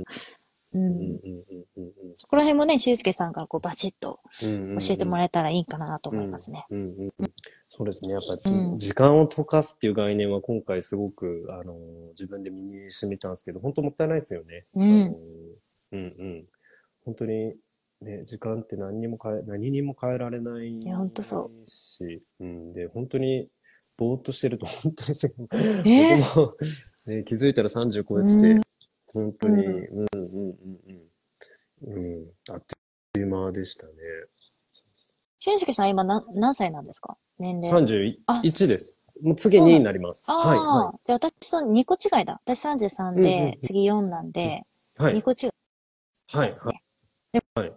[0.76, 2.16] ううんんうんうんうんうん。
[2.16, 6.66] そこら辺もね、しゅうすけさんからこうバチッと教えてもらえたらいいかなと思いますね。
[6.70, 7.32] うんうんうん。
[7.68, 8.12] そうですね。
[8.12, 8.78] やっぱり、うん。
[8.78, 11.74] 時間を溶かすっていう概念は今回すごく、あの、
[12.10, 14.66] 自分で身に染みたんですけど、本当もったいないですよね。
[14.76, 15.16] うん。
[15.94, 16.46] うんうん。
[17.06, 17.56] 本当に、
[18.02, 22.68] ね、時間って何にも変え、何にも変えられないや本当そし、うん。
[22.74, 23.48] で、本当に、
[23.98, 25.18] ぼーっとしてると本当に
[25.86, 26.18] え？
[27.06, 28.62] ね、気づいたら30超えてて、うん
[29.16, 31.94] 本当に、ううんうんうんうん。
[31.94, 32.64] うん、あっ
[33.14, 33.94] という間でしたね。
[35.40, 37.18] しゅんすけさん今何何歳なんですか？
[37.40, 38.20] 年齢。
[38.28, 39.00] あ31です。
[39.22, 40.26] もう次になります。
[40.30, 42.42] ああ、はい、はじゃあ私と2個違いだ。
[42.46, 44.64] 私33うんうんで、うん次4なんで、
[45.00, 45.02] い。
[45.02, 45.22] はい2。
[45.22, 45.52] 個違い
[46.28, 46.50] はい。
[46.50, 46.84] はいね。
[47.32, 47.74] ではい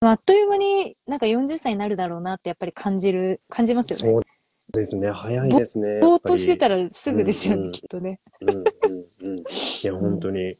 [0.00, 4.26] あっという間になんか40歳になるだろうなってやっぱり感じる、感じますよね。
[4.72, 5.10] ですね。
[5.10, 6.00] 早いですね。
[6.00, 6.76] ぼーっとしてたら。
[6.76, 8.20] らすぐですよね、うんうんきっとね。
[8.40, 9.36] うんうんうん。
[9.36, 10.40] いや、本当に。
[10.44, 10.56] うん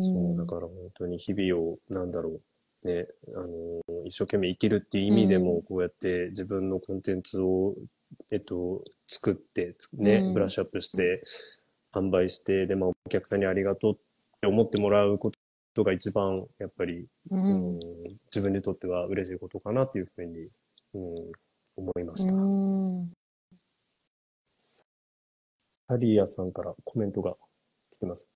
[0.00, 2.40] そう、だから本当に日々を、なんだろ
[2.84, 7.74] う、ね、あの、一生懸命生きるっていう意味でも、うんこうやって自分のコンテンツを、
[8.30, 11.22] えっと、作って、つね、うんブラッシュアップして、
[11.92, 13.96] 販売して、で、まあ、お客さんにありがとうっ
[14.40, 15.32] て思ってもらうこ
[15.74, 17.80] とが一番、やっぱり、ううんん。
[18.26, 20.48] 自分にとっては嬉しいことかなっていうふうに、
[20.94, 21.32] うん、
[21.78, 22.34] 思いました。
[22.34, 23.12] うん。
[25.88, 27.34] タリアさんからコメントが
[27.92, 28.28] 来てます。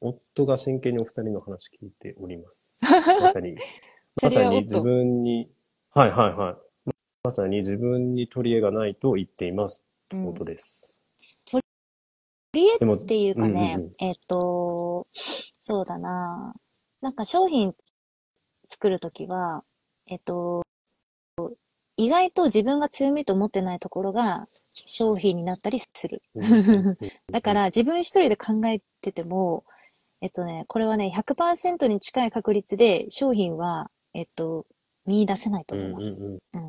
[0.00, 2.80] 夫が真剣にお二人の話聞いております。
[3.20, 3.56] まさに、
[4.22, 5.50] まさに自分に、
[5.90, 6.90] はいはいはい。
[7.24, 9.84] まさに自分に取り柄がないと言っています。
[10.08, 10.98] ということです。
[11.44, 11.62] 取
[12.54, 16.54] り柄っていうかね、うんうんうんえっと、そうだな。
[17.00, 17.74] なんか商品
[18.66, 19.64] 作るときは、
[20.06, 20.61] えっと、
[22.04, 26.22] 意外と自分が強みと思ってないところが商品になったりする。
[26.34, 26.96] うんうんうん
[27.30, 29.64] だから自分一人で考えてても、
[30.20, 34.66] えっとね、これはね、100%に近い確率で商品は、えっと、
[35.06, 36.20] 見出せないとうん思います。
[36.20, 36.68] うんうんう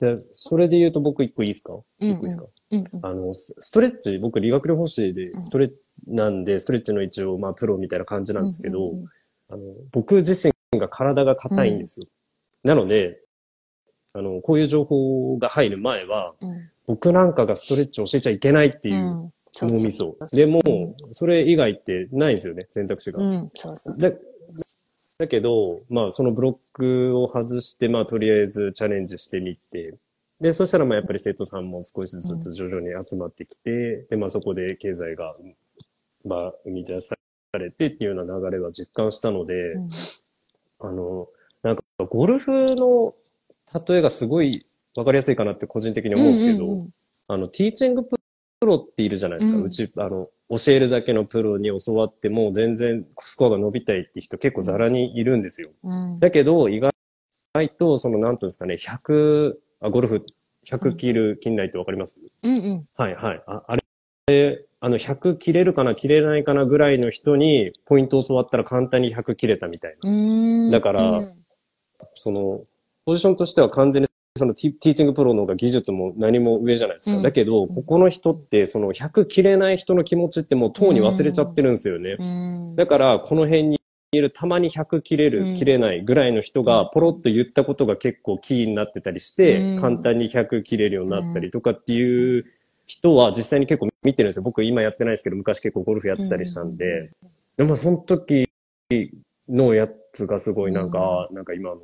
[0.00, 1.74] でそれで言うと僕一個いいですか？
[1.74, 2.16] うんうん。
[2.16, 2.46] 一個いいですか？
[2.70, 3.06] うんうん。
[3.06, 5.42] あの、スストレッチ、僕理学療法士でうん。
[5.42, 5.74] ストレッチ
[6.06, 9.06] なんで、ストレッチの一応、まあ、プロみたいな感じなんですけど、うんうん
[9.50, 12.06] あの、僕自身が体が硬いんですよ。
[12.64, 13.20] なので、
[14.14, 16.70] あの、こういう情報が入る前は、うん。
[16.86, 20.16] 僕なんかがストレッチを教えちゃいけないってう、いう脳みそ。
[20.32, 20.60] でも、
[21.10, 23.22] それ以外ってないんですよね、選択肢が。
[23.22, 24.10] うん、そうそうそう。
[24.10, 24.16] だ
[25.18, 29.96] だけど、まあ、そのブロックを外して、まあ、とりあえずチャレンジしてみて、
[30.40, 35.34] で、そしたら、まあ、やっぱり生徒さんも少しずつ徐々に集まってきて、で、まあ、そこで経済が、
[36.24, 37.16] まあ、生み出さ
[37.58, 39.88] れてっていうような流れは実感したので、うん。
[40.80, 41.26] あの、
[41.64, 43.14] なんか、ゴルフの
[43.88, 46.90] 例えがすごいわかりやすいかなって個人的に思うんですけど、うんうんうん
[47.30, 48.16] あの、ティーチングプ
[48.66, 49.58] ロっているじゃないですか。
[49.58, 55.68] ううんち、あの、教えるだけのプロに教わっても全然スコアが伸びたいって人結構ザラにいるんですよ。
[55.84, 56.90] うんだけど、意外
[57.76, 60.24] と、その、なんつうんですかね、100、あ、ゴルフ、
[60.66, 62.18] 100切る、切んないってわかります？
[62.42, 62.88] うんうん。
[62.96, 63.42] はいはい。
[63.46, 63.76] ああ
[64.30, 70.70] れ、あの、100切れるかな、切れないかなぐらいの人に、ポイントを教わったら簡単に100切れたみたいな。
[70.70, 71.34] だからうん
[72.14, 72.62] その、
[73.08, 77.16] ポジションとしては完全にそのティーチングプロの方が技術も何も上じゃないですか。
[77.16, 82.16] うんだけど、ここの人って、その100切れない人の気持ちってもうとうに忘れちゃってるんですよね。
[82.18, 83.80] うんだから、この辺に
[84.12, 92.44] いるたまに100切れうんる、切れないぐらいの人がポロッと言ったことが結構キーになってたりして、うん簡単に100切れるようになったりとかっていう
[92.86, 94.42] 人は実際に結構見てるんですよ。
[94.42, 97.10] 僕今やってないですけど、昔結構ゴルフやってたりしたんで。
[97.56, 98.50] でもその時
[99.48, 101.80] のやつがすごいなんか、なんか今の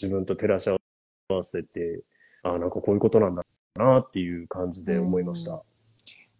[0.00, 0.76] 自分と照らし合
[1.34, 2.02] わせて、
[2.42, 3.42] あなんかこういうことなんだ
[3.76, 5.62] なっていう感じで思いました。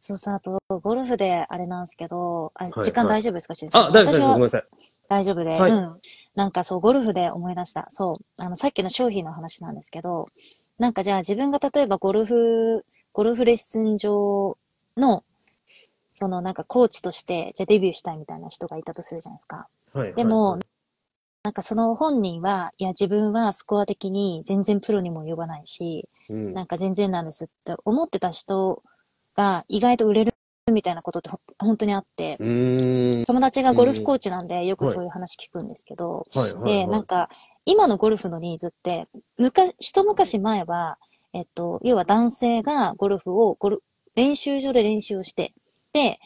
[0.00, 3.84] そうさ、あと、ゴルフであれなんですけど、あい時間大丈夫ですか、しんさん？
[3.86, 4.20] あ、大丈夫です。
[4.20, 4.64] ごめんなさい。
[5.08, 6.00] 大丈夫で、はいうん。
[6.34, 7.86] なんかそう、ゴルフで思い出した。
[7.88, 10.28] そう、あの、さっきの商品の話なんですけど、
[10.78, 14.58] なんかじゃあ自分が例えばゴルフ、ゴルフレッスン場
[14.96, 15.24] の、
[16.12, 19.68] そのなんかコーチとして、じゃあデビューしたいみたいな人がいたとするじゃないですか。
[19.94, 20.12] はい。
[20.12, 20.60] でもはい
[21.44, 28.82] なんかその本人は、いや自分はスコア的に全然プロにも及ばないし、うんなんか全然なんですって思ってた人
[29.36, 30.34] が意外と売れる
[30.72, 32.38] みたいなことってほ本当にあって。
[32.38, 36.64] 友達がゴルフコーチなんでよくそういう話聞くんですけど、はい。
[36.64, 37.28] で、なんか、
[37.66, 40.96] 今のゴルフのニーズって、昔、一昔前は、
[41.34, 43.82] えっと、要は男性がゴルフを、ゴル、
[44.14, 45.52] 練習場で練習をして、
[45.92, 46.18] で、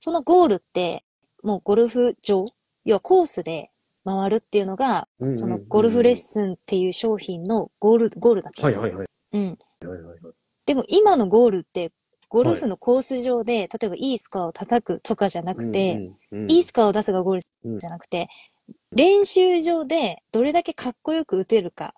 [0.00, 1.04] そのゴールって、
[1.44, 2.46] もうゴルフ場、
[2.84, 3.70] 要はコースで
[4.04, 8.82] 回るっていうのが、うんうんうんそのゴルフレッスンっていう商品のゴール、ゴールだったんですよ。
[8.82, 9.08] はいはいはい。
[9.32, 9.46] うん。
[9.46, 10.18] はいはいはい。
[10.66, 11.92] でも今のゴールって、
[12.28, 18.28] ゴルフのコース上で、例えばいいスコアを叩くとかじゃなくて、うんうんうんいいスコアを出すがゴールじゃなくて、
[18.92, 21.94] 練習場でどれだけかっこよく打てるか。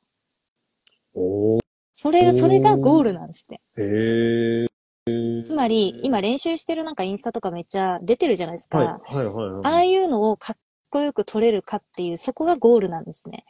[1.14, 1.60] おー
[1.92, 3.60] それそれがゴールなんですって。
[3.78, 5.42] へえ。
[5.44, 8.78] つまり、今練習してるなんかインスタとかめっちゃ出てるじゃないですか。
[8.78, 9.64] はいはいはいはい。
[9.64, 10.56] ああいうのをかっ
[10.90, 13.44] こよく取れるかっていう、そこがゴールなんですね。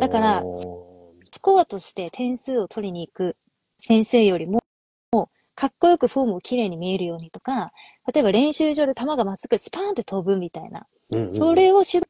[0.00, 0.42] だから
[1.32, 3.36] スコアとして点数を取りに行く
[3.78, 4.60] 先生よりも、
[5.54, 7.72] かっこよくフォームをきれいに見えるようにとか、
[8.12, 12.04] 例えば練習場で球がまっすぐスパーンって飛ぶみたいな、うんうんそれを指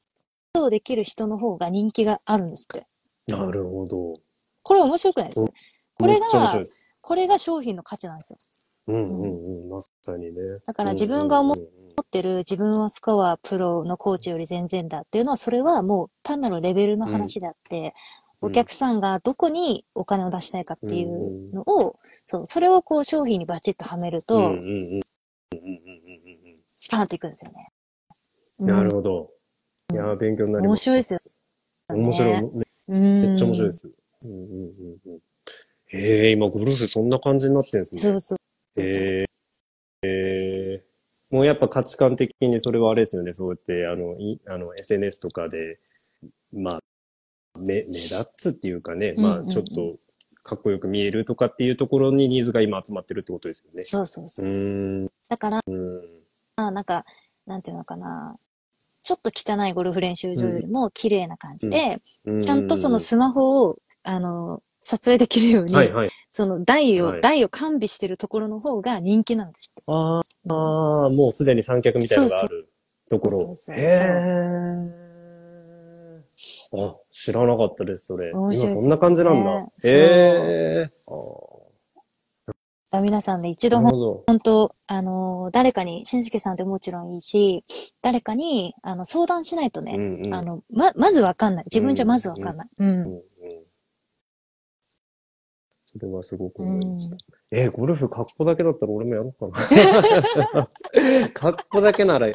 [0.55, 2.87] 導できる人の方が人気があるんですって。
[3.29, 4.15] なるほど。
[4.63, 5.53] これ面白くないですか？
[5.99, 6.27] これが。
[7.03, 8.39] これが商品の価値なんですよ。
[8.89, 9.71] うんうんうん。
[9.71, 10.33] まさにね。
[10.67, 11.57] だから自分が思っ
[11.97, 17.91] 持ってる自分はスコアプロのコーチより全然だっていうのは、それはもう単なるレベルの話であって、うん
[18.43, 25.01] お客さんがどこにお金を出したいかっていうのを、そう、それをこう商品にバチッとはめると、うんうんうんうんうんうん
[26.75, 27.69] スパーンっていくんですよね。
[28.61, 28.67] うん。
[28.69, 29.31] なるほほど。
[29.93, 30.89] いやー、勉強になります。
[30.89, 31.21] 面白いですよ
[31.91, 31.95] ど。
[31.97, 32.31] 面白い。
[32.89, 33.71] めっちゃ面白いで。
[33.73, 33.91] す。
[34.25, 35.21] うんうんうんうん。
[35.89, 38.01] へえ、今ゴルフそんな感じになってんですね。
[38.01, 38.39] そうそう。
[38.81, 39.30] へええー
[41.31, 43.33] もうやっぱ価値観的にそれはあれですよね。
[43.33, 45.79] そうやって、あの、いあの SNS とかで、
[46.53, 46.81] まあ、
[47.59, 49.97] 目、目立つっていうかね、まあ、ちょっと
[50.43, 53.83] かっこよく見えるとかっていうところにニーズが今集まってるってことですよね。
[53.83, 55.13] そうそうそうう。
[55.29, 56.03] だから、うん。
[56.57, 57.05] なんか、
[57.47, 58.37] なんていうのかな。
[59.03, 66.11] ちょっと汚いゴルフ練習場よりも綺麗な感じで、うんちゃんとそのスマホを、あの、撮影できるように、はいはい。
[66.31, 69.83] その台を、はい台を完備してるところの方が人気なんですって。
[69.87, 72.69] あーあー、もうすでに三脚みたいなのがある
[73.11, 73.39] ところ。
[73.43, 75.11] そうそうへえ。
[76.73, 78.31] あ、知らなかったです、それ。
[78.31, 79.61] 今そんな感じなんだ。
[79.61, 79.91] ねへ
[80.87, 80.91] え。
[83.03, 83.81] 皆さんで一度。
[84.27, 87.65] 本当、あの、誰かに、しんすけさんでもちろんいいし、
[88.03, 91.65] 誰かに、あの、相談しないとね、うんうんあの、ま、まずわかんない。
[91.67, 92.69] 自分じゃまずわかんない。
[92.79, 92.89] うん。
[92.89, 93.23] うんうん
[95.93, 97.17] それはすごく思いました。
[97.51, 99.59] えーゴルフ格好だけだったら俺もやろうか
[100.55, 100.69] な。
[101.35, 102.29] 格好だけなら、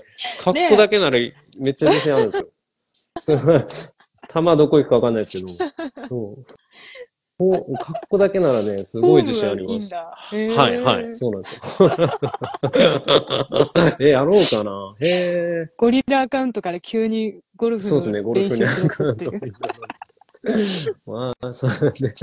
[0.43, 1.17] 格好だけなら
[1.57, 2.37] めっちゃ自信あるんで
[3.69, 3.95] すよ。
[4.27, 5.53] 球どこ行くかわかんないですけど。
[6.09, 6.45] そう。
[7.37, 9.89] こう格好だけならね、すごい自信あります。
[9.89, 10.13] だ。
[10.17, 11.61] はい、はい、そうなんですよ。
[14.01, 14.95] え、やろうかな。
[14.99, 15.71] へえ。
[15.77, 19.41] ゴリラアカウントから急にゴルそうですね、ゴルフに練習しますっていう。
[21.05, 22.15] まあ、そうね。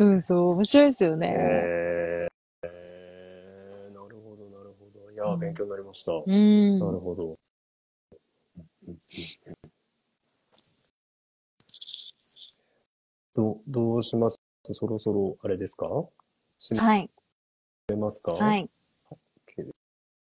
[0.00, 1.26] そうそう、面白いですよね。
[1.36, 5.10] えー、なるほど、なるほど。
[5.12, 6.12] いやー、勉強になりました。
[6.12, 6.78] うん。
[6.78, 7.38] なるほど。
[13.34, 14.40] ど、どうします？
[14.72, 15.86] そろそろ、あれですか？
[16.58, 17.10] 閉はい。
[17.90, 18.32] めますか？
[18.32, 18.70] はい。
[19.10, 19.66] OK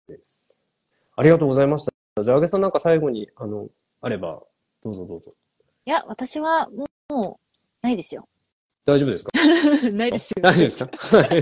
[0.09, 0.59] です。
[1.15, 2.23] ありがとうございました。
[2.23, 3.69] じゃあ、あげさんなんか最後に、あの、
[4.01, 4.43] あれば、
[4.83, 5.31] どうぞどうぞ。
[5.85, 6.69] いや、私は
[7.07, 7.39] もう
[7.81, 8.27] ないですよ。
[8.83, 9.30] 大丈夫ですか？
[9.93, 10.41] ないですよ。
[10.41, 11.17] 大丈夫ですか？
[11.17, 11.41] はい。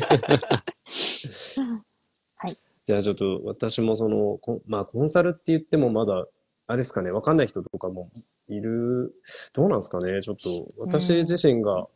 [2.36, 2.58] はい。
[2.86, 6.26] じゃあちょっと私もその、こまあコンサルって言ってもまだ、
[6.68, 8.12] あれですかね、わかんない人とかも
[8.48, 9.14] いる、
[9.54, 11.88] どうなんですかね、ちょっと私自身が、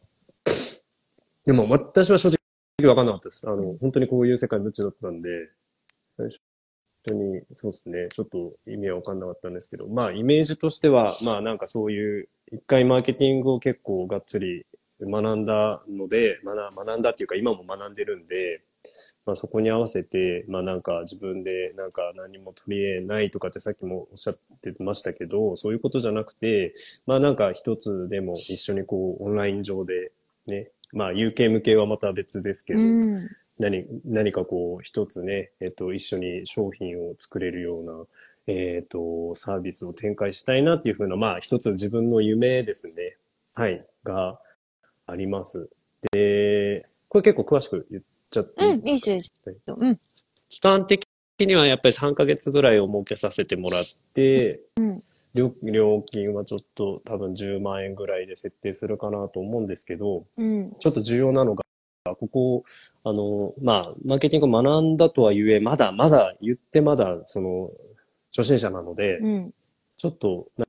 [1.45, 2.29] でも私は正
[2.81, 3.47] 直わかんなかったです。
[3.49, 5.29] あの、本当にこういう世界無知だったんで、
[6.17, 14.65] 最初に、そうですね、ちょっと意味はわかんなかったんですけど、まあイメージとしては、まあなんかそういう、一回マーケティングを結構がっつり
[15.05, 18.61] 学んだので、学学んだっていうか今も学んでるんで、
[19.25, 26.73] まあそこに合わせて、まあなんか自分でなんか何も取り得ないとかってさっきもおっしゃってましたけど、そういうことじゃなくて、
[27.05, 30.11] まあなんか一つでも一緒にこうオンライン上で
[30.47, 33.13] ね、まあ有形無形はまた別ですけど、うん。
[33.59, 37.93] 何、何かこう一つね、えっと一緒に商品を作れるような、
[38.47, 43.15] えっとサービスを展開したいなっていうふうな、まあ一つ自分の夢ですね。
[43.53, 43.85] はい。
[44.03, 44.39] が
[45.05, 45.69] あります。
[46.11, 49.77] で、これ結構詳しく言っちゃってうん、いいですよ、いいですよ。
[49.79, 49.99] うん。
[50.49, 51.07] 期間的
[51.39, 54.99] にはやっぱり3ヶ月ぐらいを設けさせてもらって、うん
[55.33, 60.75] 料料金はちょっと多分10万円ぐらいで設定するかなと思うんですけど、うん。
[60.79, 61.63] ちょっと重要なのが、
[62.05, 62.63] ここ、
[63.03, 67.71] あの、まあ、マーケティングを学んだとはゆえ、まだ、まだ言ってまだ、その、
[68.35, 69.53] 初心者なので、うん。
[69.97, 70.65] ちょっとな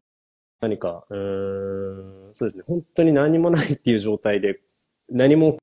[0.60, 4.60] 何か、うーん、そうですね、本当に何もないっていう状態で、
[5.08, 5.56] 何も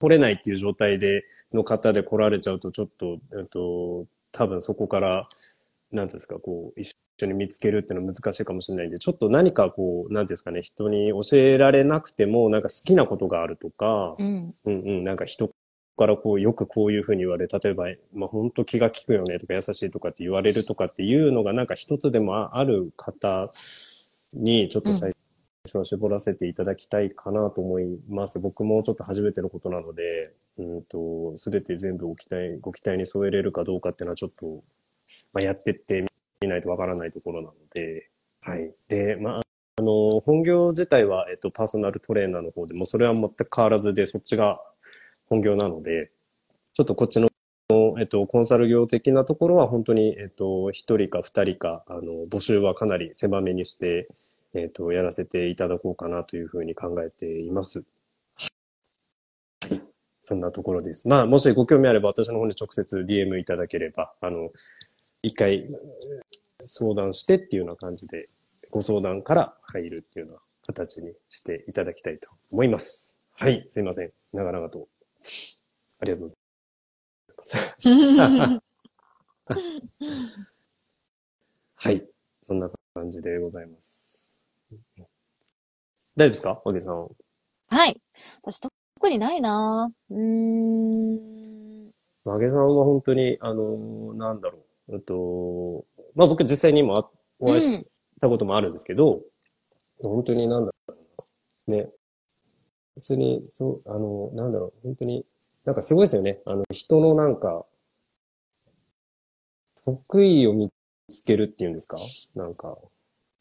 [0.00, 5.28] 掘れないっていう状態で、の方で来られちゃうと、ちょっと、えっと、多分そこから、
[5.90, 14.54] なんていうんですか、こう、一緒に見つけるっていうのは難しいかもしれないんで、ちょっと何かこう、なんていうんですかね、人に教えられなくても、なんか好きなことがあるとか、うん。
[14.64, 15.50] うんうん、なんか人
[15.96, 23.50] からこう、よくこういうふうに言われる、例えば、まあ本当気が利くよねとか優しいとかって言われるとかっていうのがなんか一つでもあある方
[24.32, 25.12] にちょっと最
[25.68, 28.40] 初は絞らせていただきたいかなと思います。
[28.40, 34.64] 僕もちょっと初めてのことなので、うんと、すべて全部ご期待、ご期待に添えれるかどうかっていうのはちょっと、
[35.32, 36.04] まあ、やってって
[36.40, 38.10] みないとわからないところなので、
[38.40, 38.72] はい。
[38.88, 39.42] で、まあ、
[39.78, 44.60] あの、本業自体は、えっと、パーソナルトレーナーの方でも、それは全く変わらずで、そっちが
[45.26, 46.10] 本業なので、
[46.74, 47.28] ちょっとこっちの、
[47.98, 54.08] えっと、コンサル業的なところは本当に、えっと、一人か二人か、あの、募集はかなり狭めにして、
[54.54, 57.84] えっと、やらせていただこうかなというふうに考えています。
[59.68, 59.82] はい
[60.20, 61.08] そんなところです。
[61.08, 64.50] まあ、もしご興味あれば、私の方に直接 DM いただければ、あの、
[65.22, 65.66] 一回
[66.64, 68.28] 相談してっていうような感じで、
[68.70, 73.16] ご相談から入るっていうような形にしていただきたいと思います。
[73.36, 74.12] はい、すいません。
[74.34, 74.88] 長々と。
[76.00, 76.38] ありがとうござい
[77.36, 78.62] ます。
[81.76, 82.06] はい。
[82.42, 84.07] そんな感じでございます。
[84.70, 84.76] 大
[86.16, 86.62] 丈夫ですか？
[86.64, 87.08] おげさん。
[87.68, 88.00] はい。
[88.42, 91.90] 私、特にないなうーん。
[92.26, 94.58] あげさんは本当に、あの、なんだろ
[94.88, 94.94] う。
[94.94, 97.84] えっと、まあ僕実際にもあお会いし
[98.20, 99.22] たこともあるんですけど、
[100.02, 100.94] 本当になんだろ
[101.66, 101.76] うな。
[101.76, 101.88] ね。
[102.96, 104.72] 別に、そう、あの、なんだろう。
[104.82, 105.24] 本当に、
[105.64, 106.40] なんかすごいですよね。
[106.46, 107.64] あの、人のなんか、
[109.84, 110.68] 得意を見
[111.08, 111.96] つけるっていうんですか？
[112.34, 112.76] なんか、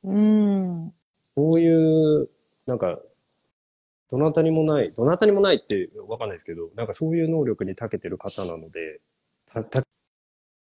[0.03, 0.93] うん。
[1.37, 2.29] そういう、
[2.65, 2.99] なんか、
[4.09, 9.01] どなたにもない、どなたにもないってわかんないですけど、なんかそういう能力に長けてる方なので、
[9.45, 9.83] た、た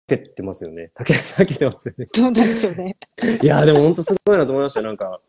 [0.07, 0.93] けてますよね。
[0.95, 2.07] たけ、 たけてますよね。
[2.15, 2.97] どうなんでしょうね。
[3.43, 4.83] いやーでも本当すごいなと思いました。
[4.83, 5.21] なんか、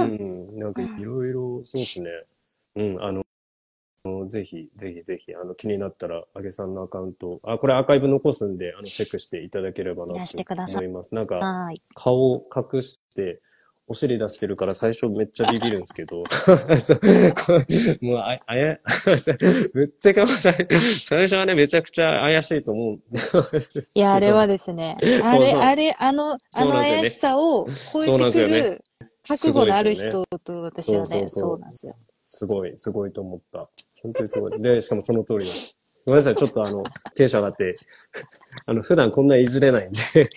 [0.00, 2.10] うん、なんかいろいろ、そうですね。
[2.74, 3.24] うん、あの、
[4.26, 11.14] ぜひ、ぜひぜひ、あの、気になったら、あげさんのアカウント、あ、これアーカイブ残すんで、あの、チェックしていただければなと思います。
[11.14, 11.80] なんか、はい。
[11.94, 13.40] 顔を隠して、
[13.88, 16.18] お尻出してるから最初めっちゃビビるんですけど、
[18.02, 18.78] もうあ、あや、
[19.74, 22.98] めっちゃ顔最最初はね、めちゃくちゃ怪しいと思う。
[23.94, 28.84] いや、あれはですね、あれ、あれ、あの、あの怪しさを超えてくる
[29.26, 31.96] 覚悟のある人と私はね、そうそうそうそうなんですよ。
[32.22, 33.70] すごい、すごいと思った。
[34.02, 34.60] 本当にすごい。
[34.60, 35.52] で、しかもその通りだ。
[36.08, 36.82] ごめんなさい、ちょっとあの、
[37.14, 37.76] テンション上がって、
[38.64, 40.30] あの、普段こんないじれないんで。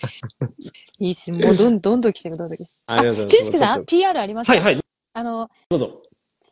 [1.00, 1.32] いいっす。
[1.32, 2.76] もうどんどんどん来てくどんどん来て。
[2.88, 6.02] ありがとうございます俊介さん ?PR ありましたはいはい、あの、どうぞ。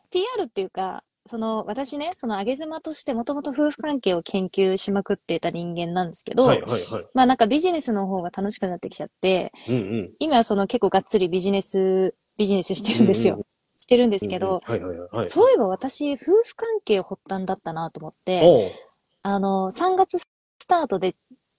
[0.08, 7.06] PR っていうか、その、私ね、その、上げ妻としてもともと夫婦関係を研究しまくってた人間なんですけど、はいはいはい。
[7.12, 10.12] まあなんかビジネスの方が楽しくなってきちゃって、うんうん。
[10.18, 13.34] 今はその結構がっつりビジネス、ビジネスしてるんですよ。
[13.34, 13.44] うんうん
[13.82, 15.28] してるんですけど、はいはいはいはい。
[15.28, 18.76] そういえば私、夫婦関係発端だったなと思って、
[19.22, 20.26] あの、3月ス
[20.66, 21.14] タートで、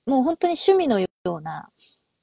[0.05, 1.70] もう本当に趣味のような、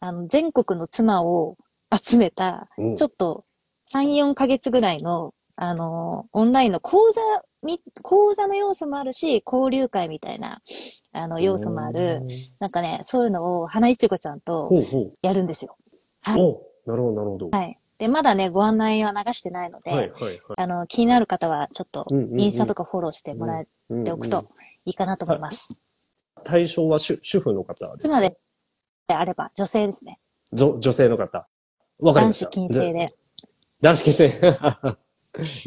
[0.01, 1.57] あの、全国の妻を
[1.95, 3.45] 集めた、うんちょっと
[3.93, 7.21] 3、4ヶ月ぐらいの、あの、オンラインの講座
[7.63, 10.61] み、講座の要素もあるし、交流会みたいな、
[11.13, 12.23] あの、要素もある、。
[12.61, 14.71] なんかね、そういうのを、花いちごちゃんと。
[15.23, 15.77] やるんですよ。
[16.23, 17.51] はいなるほどなるほど。
[17.51, 17.79] はい。
[17.99, 20.41] で、まだね、ご案内は流してないので、はいはいはい。
[20.57, 23.65] あの、気になる方は、ちょっとインスタとかフォローしてもらっ
[24.05, 25.79] ておくとうんうんいいかなと思います。
[26.45, 28.09] 対象は主主婦の方ですか？
[28.09, 28.37] 妻で
[29.09, 30.19] あれば、女性ですね。
[30.53, 31.47] 女女性の方。
[31.99, 32.47] わかりました。
[32.47, 33.15] 男子禁制で。
[33.81, 34.29] 男子禁制。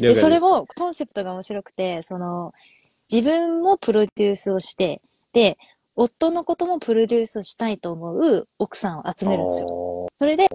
[0.00, 2.52] で、それもコンセプトが面白くて、その、
[3.10, 5.00] 自分もプロデュースをして、
[5.32, 5.56] で、
[5.94, 9.68] 夫のこともプロデュースをしたいと思う奥さんを集めるんですよ。
[9.68, 10.08] よ。
[10.18, 10.48] それで、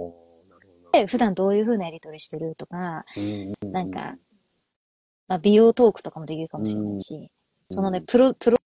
[1.07, 4.17] 普段どういう風なやり取りしてるとか、んなんか、
[5.27, 7.29] まあ、美容トークとかもできるかもしれないし、
[7.69, 8.57] そのね、プロ、プロ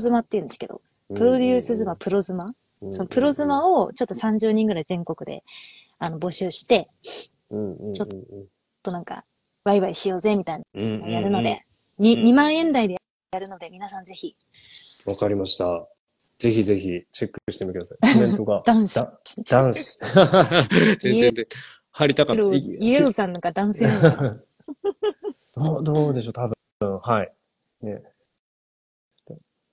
[0.00, 0.80] 妻って言うんですけど、
[1.14, 2.54] プロデュース妻、プロ妻、
[2.90, 5.42] そのプロ妻をちょっと30人ぐらい全国で、
[5.98, 8.08] あの、募集して、ちょっ
[8.82, 9.24] となんか、
[9.64, 11.62] ワイワイしようぜ、みたいなのやるのわで、
[11.98, 12.96] にうん2万円台で
[13.32, 14.36] やるので、皆さんぜひ、
[15.14, 15.86] かりました。
[16.38, 17.98] ぜひぜひチェックしてみてください。
[18.14, 18.62] コメントが。
[18.64, 19.20] 男子だ。
[19.48, 19.98] 男子。
[21.02, 21.48] 全然で
[21.92, 22.42] 入りたかった。
[22.42, 24.42] いイエローさんなんか男性なのかな
[25.56, 26.48] どうどうでしょう、多
[26.80, 26.98] 分。
[26.98, 27.32] はい。
[27.82, 28.02] ね。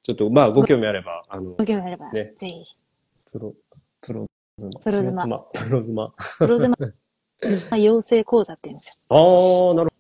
[0.04, 2.66] ちょっと、まあ、ご興味あれば、あの、ご興味あれば、ねぜひ、
[3.32, 3.54] プロ、
[4.02, 4.26] プロ
[4.58, 4.70] 妻。
[4.82, 6.14] プロ妻プロ妻。
[6.38, 9.20] プロ妻、養成講座って言うんですああ、
[9.74, 9.92] なる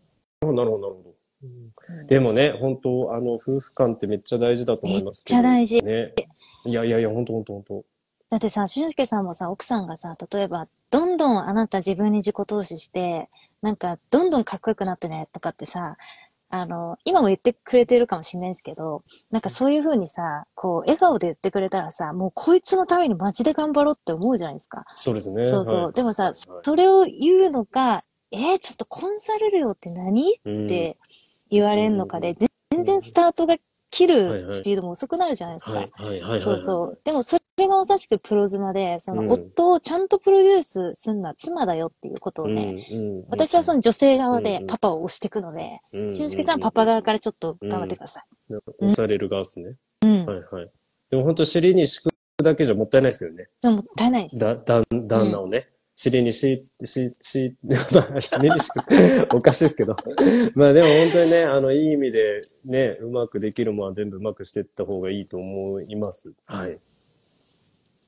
[0.41, 1.09] ほど、なるほど、なるほど。
[1.09, 2.05] よ。
[2.07, 5.41] でもね、本当あの、夫婦間ってめっちゃ大事だと思いますけど。
[5.41, 6.13] めっちゃ大事ね。
[6.65, 7.85] いやいやいや、本当本当本当
[8.29, 13.29] だってさ、俊介さんもさ、奥さんがさ、例えば、どんどんあなた自分に自己投資して、
[13.61, 15.97] なんか、どんどんかっこよくなってね、とかってさ、
[16.55, 24.85] あの、今も言ってくれてるかもしれないですけど、なんかそういう風にさ、こう、笑顔で言ってくれたらさ、もうこいつのためにマジで頑張ろうって思うじゃないですか。
[24.93, 25.47] そうですね。
[25.47, 25.75] そうそう。
[25.85, 30.35] はいでもさ、はいそれを言うのか、えー、ちょっとコンサル料って何？
[30.45, 30.95] うんって
[31.49, 32.35] 言われんのかで、
[32.69, 33.55] 全然スタートが
[33.93, 35.87] 切るスピードも遅くなるじゃないですか。
[36.39, 36.99] そうそう。
[37.03, 42.55] でもそれがまさしくプロ妻で、そうんの夫をちゃんとプロデュースするのは妻だよっていうことをうん。
[42.55, 48.55] ね、うん私はその女性側でパパを押していくので、うん俊介さんはパパ側からちょっと頑張ってください。
[48.79, 49.75] 押される側ですね。
[50.01, 50.25] うん。
[50.25, 50.71] はいはい。
[51.11, 53.47] でも本当尻に敷くだけじゃもったいないですよね。
[53.61, 54.39] でももったいないです。
[54.39, 55.69] だ、だ、旦那をね。
[55.95, 57.55] 尻にし、し、し、
[57.93, 58.79] まあ、尻にしく、
[59.35, 59.95] おかしいですけど。
[60.55, 66.33] まあでも本当にね、あの、いい意味でね、うまくできるものは全部うまくしていった方がいいと思います。
[66.45, 66.79] はい。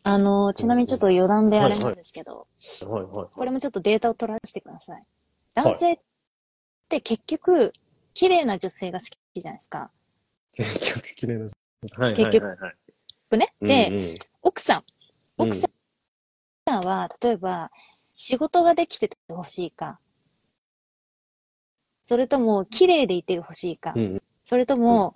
[0.04, 2.48] あの、ちなみにちょっと余談であれなんですけど、
[2.88, 3.28] はい、はい。
[3.32, 5.04] これもちょっとデータを取らせてください。
[5.54, 5.98] 男性っ
[6.90, 7.72] て結局、
[8.14, 9.92] 綺麗な女性が好きじゃないですか。
[10.54, 11.48] 結局、綺麗な。
[11.98, 13.38] はい、結局はい、はい。
[13.38, 13.54] ね。
[13.62, 14.16] で、うんうん
[14.48, 14.84] 奥さん
[15.38, 15.75] 奥さん
[16.82, 17.72] は、例えば、
[18.12, 20.00] 仕事ができててほしいか、
[22.04, 25.16] それとも、綺麗でいてほしいか、うんそれとも、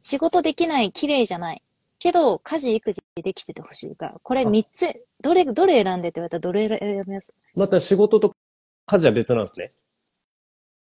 [0.00, 1.62] 仕事できない、綺麗じゃない、
[1.98, 4.44] けど、家事、育児できててほしいか、これあ。
[4.44, 7.34] 三つ、どれ、どれ選んでって言われたらどれ選びます？
[7.54, 8.36] また仕事と
[8.86, 9.72] 家事は別なんですね。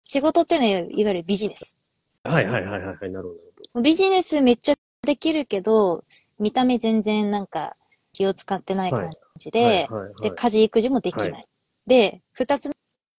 [0.03, 1.77] 仕事ってね、いわゆるビジネス。
[2.23, 3.09] はい、はい、はい、はい、はい。
[3.09, 3.29] なる
[3.73, 3.81] ほど。
[3.81, 6.03] ビジネスめっちゃできるけど、
[6.37, 7.73] 見た目全然なんか
[8.13, 10.21] 気を使ってない感じで、はい、はい、はい。
[10.21, 11.31] で、家事育児もできない。
[11.31, 11.45] は
[11.85, 12.69] で、二つ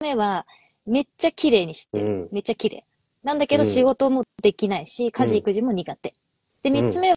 [0.01, 0.45] 目は、
[0.86, 2.05] めっちゃ綺麗にしてる。
[2.05, 2.86] うんめっちゃ綺麗。
[3.24, 6.13] なんだけどうん仕事もできないし、家事育児も苦手。
[6.63, 7.13] で、ん三つ目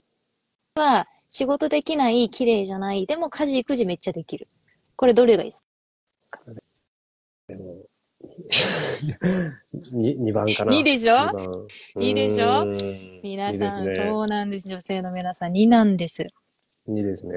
[0.77, 4.49] は、仕事できない、綺麗じゃない、でも家事育児めっちゃできる。
[4.97, 5.65] これどれがいいです
[6.31, 6.41] か？
[7.49, 7.77] で も
[9.93, 10.73] に二番かな。
[10.73, 11.67] 二でしょ？
[12.01, 12.65] いいでしょ？
[13.23, 14.69] 皆さん、いいねそうなんです。
[14.69, 16.23] 女性の皆さん、2なんです。
[16.23, 16.27] い
[16.99, 17.35] いですね。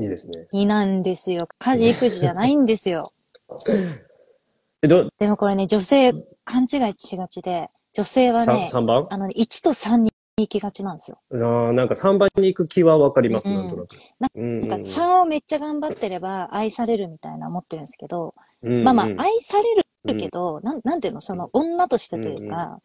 [0.00, 0.46] いいですね。
[0.52, 1.48] 2なんですよ。
[1.58, 3.12] 家事育児じゃないんですよ。
[4.82, 6.12] え、ど、でもこれね、女性
[6.44, 9.06] 勘違いしがちで、女性はさね、三番？
[9.10, 11.18] あの、1と3に行きがちなんですよ。
[11.32, 13.96] あーなんか三番に行く気はわかります、うんなんとなく。
[14.20, 18.32] なうんか3をめっちゃ頑張ってれば愛されるみたいな思ってるんですけど、
[18.62, 22.78] うんまあまあうん愛されるけど、なん、なんていうの、その女としてというか、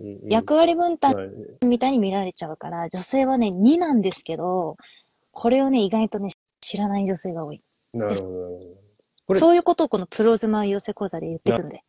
[0.00, 1.28] うんうん役割分担はい
[1.64, 4.76] みたいに見られちゃうから、女性はね、2なんですけど、
[5.32, 6.28] これをね、意外とね、
[6.66, 7.62] 知らない女性が多い。
[7.94, 11.82] なるほど、そういうことをこのプロズマ寄せ講座で言ってくんで、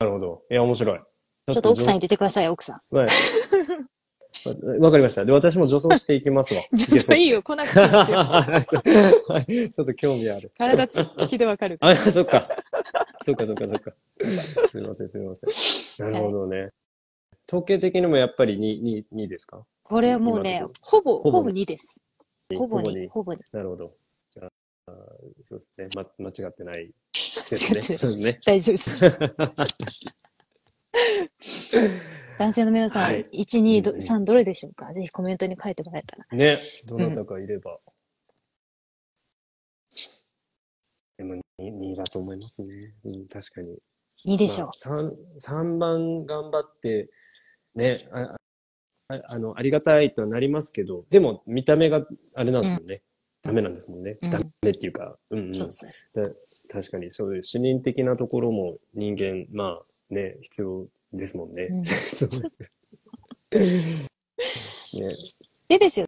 [0.00, 0.42] なるほど。
[0.50, 0.98] いや、面白い。
[1.52, 2.96] ちょっと奥さん入んれてください、奥さん。
[2.96, 3.08] はい。
[4.80, 5.24] わかりました。
[5.24, 6.62] で、私も女装していきますわ。
[6.72, 8.82] 女装いいよ、来なくていいですよ。
[9.28, 9.70] はい。
[9.70, 10.52] ちょっと興味ある。
[10.58, 11.78] 体つきでわかる。
[11.80, 12.48] あ、そっか。
[13.24, 13.92] そっかそっかそっか。
[14.68, 15.46] すいません、すいませ
[16.02, 16.12] ん。
[16.12, 16.70] なるほどね。
[17.48, 19.64] 統計的にもやっぱり2、2、2ですか？
[19.82, 22.00] これはもうねほぼ、ほぼほぼ2です。
[22.54, 23.08] ほぼ2、に。
[23.08, 23.38] ほぼ2。
[23.52, 23.92] なるほど。
[25.44, 25.88] そうですね。
[25.94, 26.92] ま、間違ってない
[27.50, 27.82] ですね。
[27.82, 28.38] すね。
[28.44, 29.04] 大丈夫です。
[32.38, 34.92] 男性の皆さん、はい1、2、どうんうん3どれでしょうか？
[34.92, 36.26] ぜひコメントに書いてもらえたら。
[36.32, 36.56] ね。
[36.86, 37.78] どなたかいれば。
[41.16, 42.94] でも2、2だと思いますね。
[43.04, 43.76] うん、確かに。
[44.24, 44.88] 2でしょう。
[44.88, 47.10] まあ、3, 三番頑張って、
[47.74, 48.36] ね、あ
[49.08, 53.02] ああの、ありがたいとはなりますけど、でも見た目があれなんですもんね。
[53.48, 54.18] ダメなんですもんね。
[54.20, 55.54] うんダメっていうか、うんうん。
[55.54, 56.28] そうそうそだ
[56.68, 61.68] 確かにそういう視認的なところも人間、まあね、必要ですもんね。
[61.70, 61.82] うん
[65.00, 65.16] ね
[65.68, 66.06] でですよ。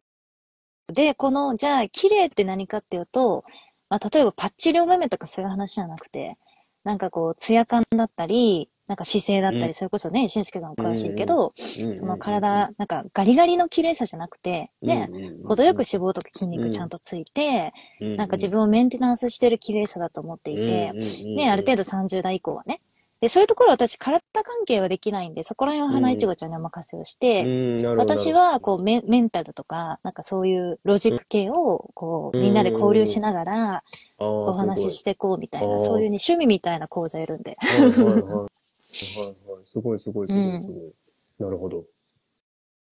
[0.89, 3.45] で、この、じゃあ、綺麗って何かっていうと、
[3.89, 6.37] まあ、例えばパッチリお目目とかそういう話じゃなくて、
[6.85, 9.73] なんかこう、ツヤ感だったり、なんか姿勢だったり、うん。
[9.75, 11.53] それこそね、しんすけさん詳しいけど、
[11.85, 15.09] うんその体、なんかガリガリの綺麗さじゃなくて、ね、
[15.45, 20.93] 程よく脂肪とか筋肉ちゃんとついて、うんなんか自分をメンテナンスしてる綺麗さだと思っていて、
[21.37, 22.81] ね、ある程度30代以降はね。
[23.21, 33.83] で、そういうところ私、体関係はできないんで、そこら辺は花いちごちゃんにお任せをして、度私は、こうメ、メンタルとか、なんかそういうロジック系を、こう、みんなで交流しながら、
[34.19, 37.59] おお話ししていこうみたいな、そういうね、趣味みたいな講座やるんで。
[37.61, 38.60] はいはいはい。
[38.91, 39.67] はいはい。
[39.67, 40.95] すごいすごいすごいすごい。
[41.39, 41.85] なるほど。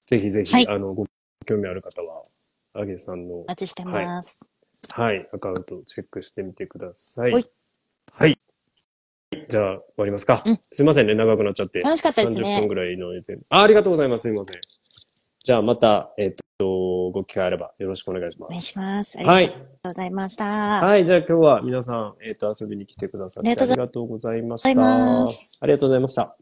[0.07, 1.07] ぜひぜひ、はいあの、ご
[1.47, 2.25] 興味ある方は、
[2.75, 4.39] あげさんのお、待ちしてます。
[4.89, 7.33] はい、アカウントチェックしてみてください。
[7.33, 7.45] はい。
[8.13, 8.39] はい。
[9.49, 10.43] じゃあ、終わりますか。
[10.45, 11.81] うんすいませんね、長くなっちゃって。
[11.81, 13.09] 楽しかったですね30分ぐらいの
[13.49, 13.63] あ。
[13.63, 14.23] ありがとうございます。
[14.23, 14.61] すいません。
[15.43, 18.69] じゃあ、また、えっと、ご機会あればよろしくお願いしまお願いす。
[18.69, 19.19] します。
[19.19, 19.67] ありはいがとう。
[19.85, 20.45] ございました。
[20.45, 24.69] はい、じゃあ今日は皆さん、えっ、と、遊びに来てくださってありがとうありがとうございました。
[24.71, 26.37] ありがとうございました。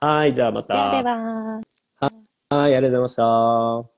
[0.00, 1.02] はい、じゃあまた。
[1.02, 1.60] では。
[2.48, 3.95] はい、ありがとうございました。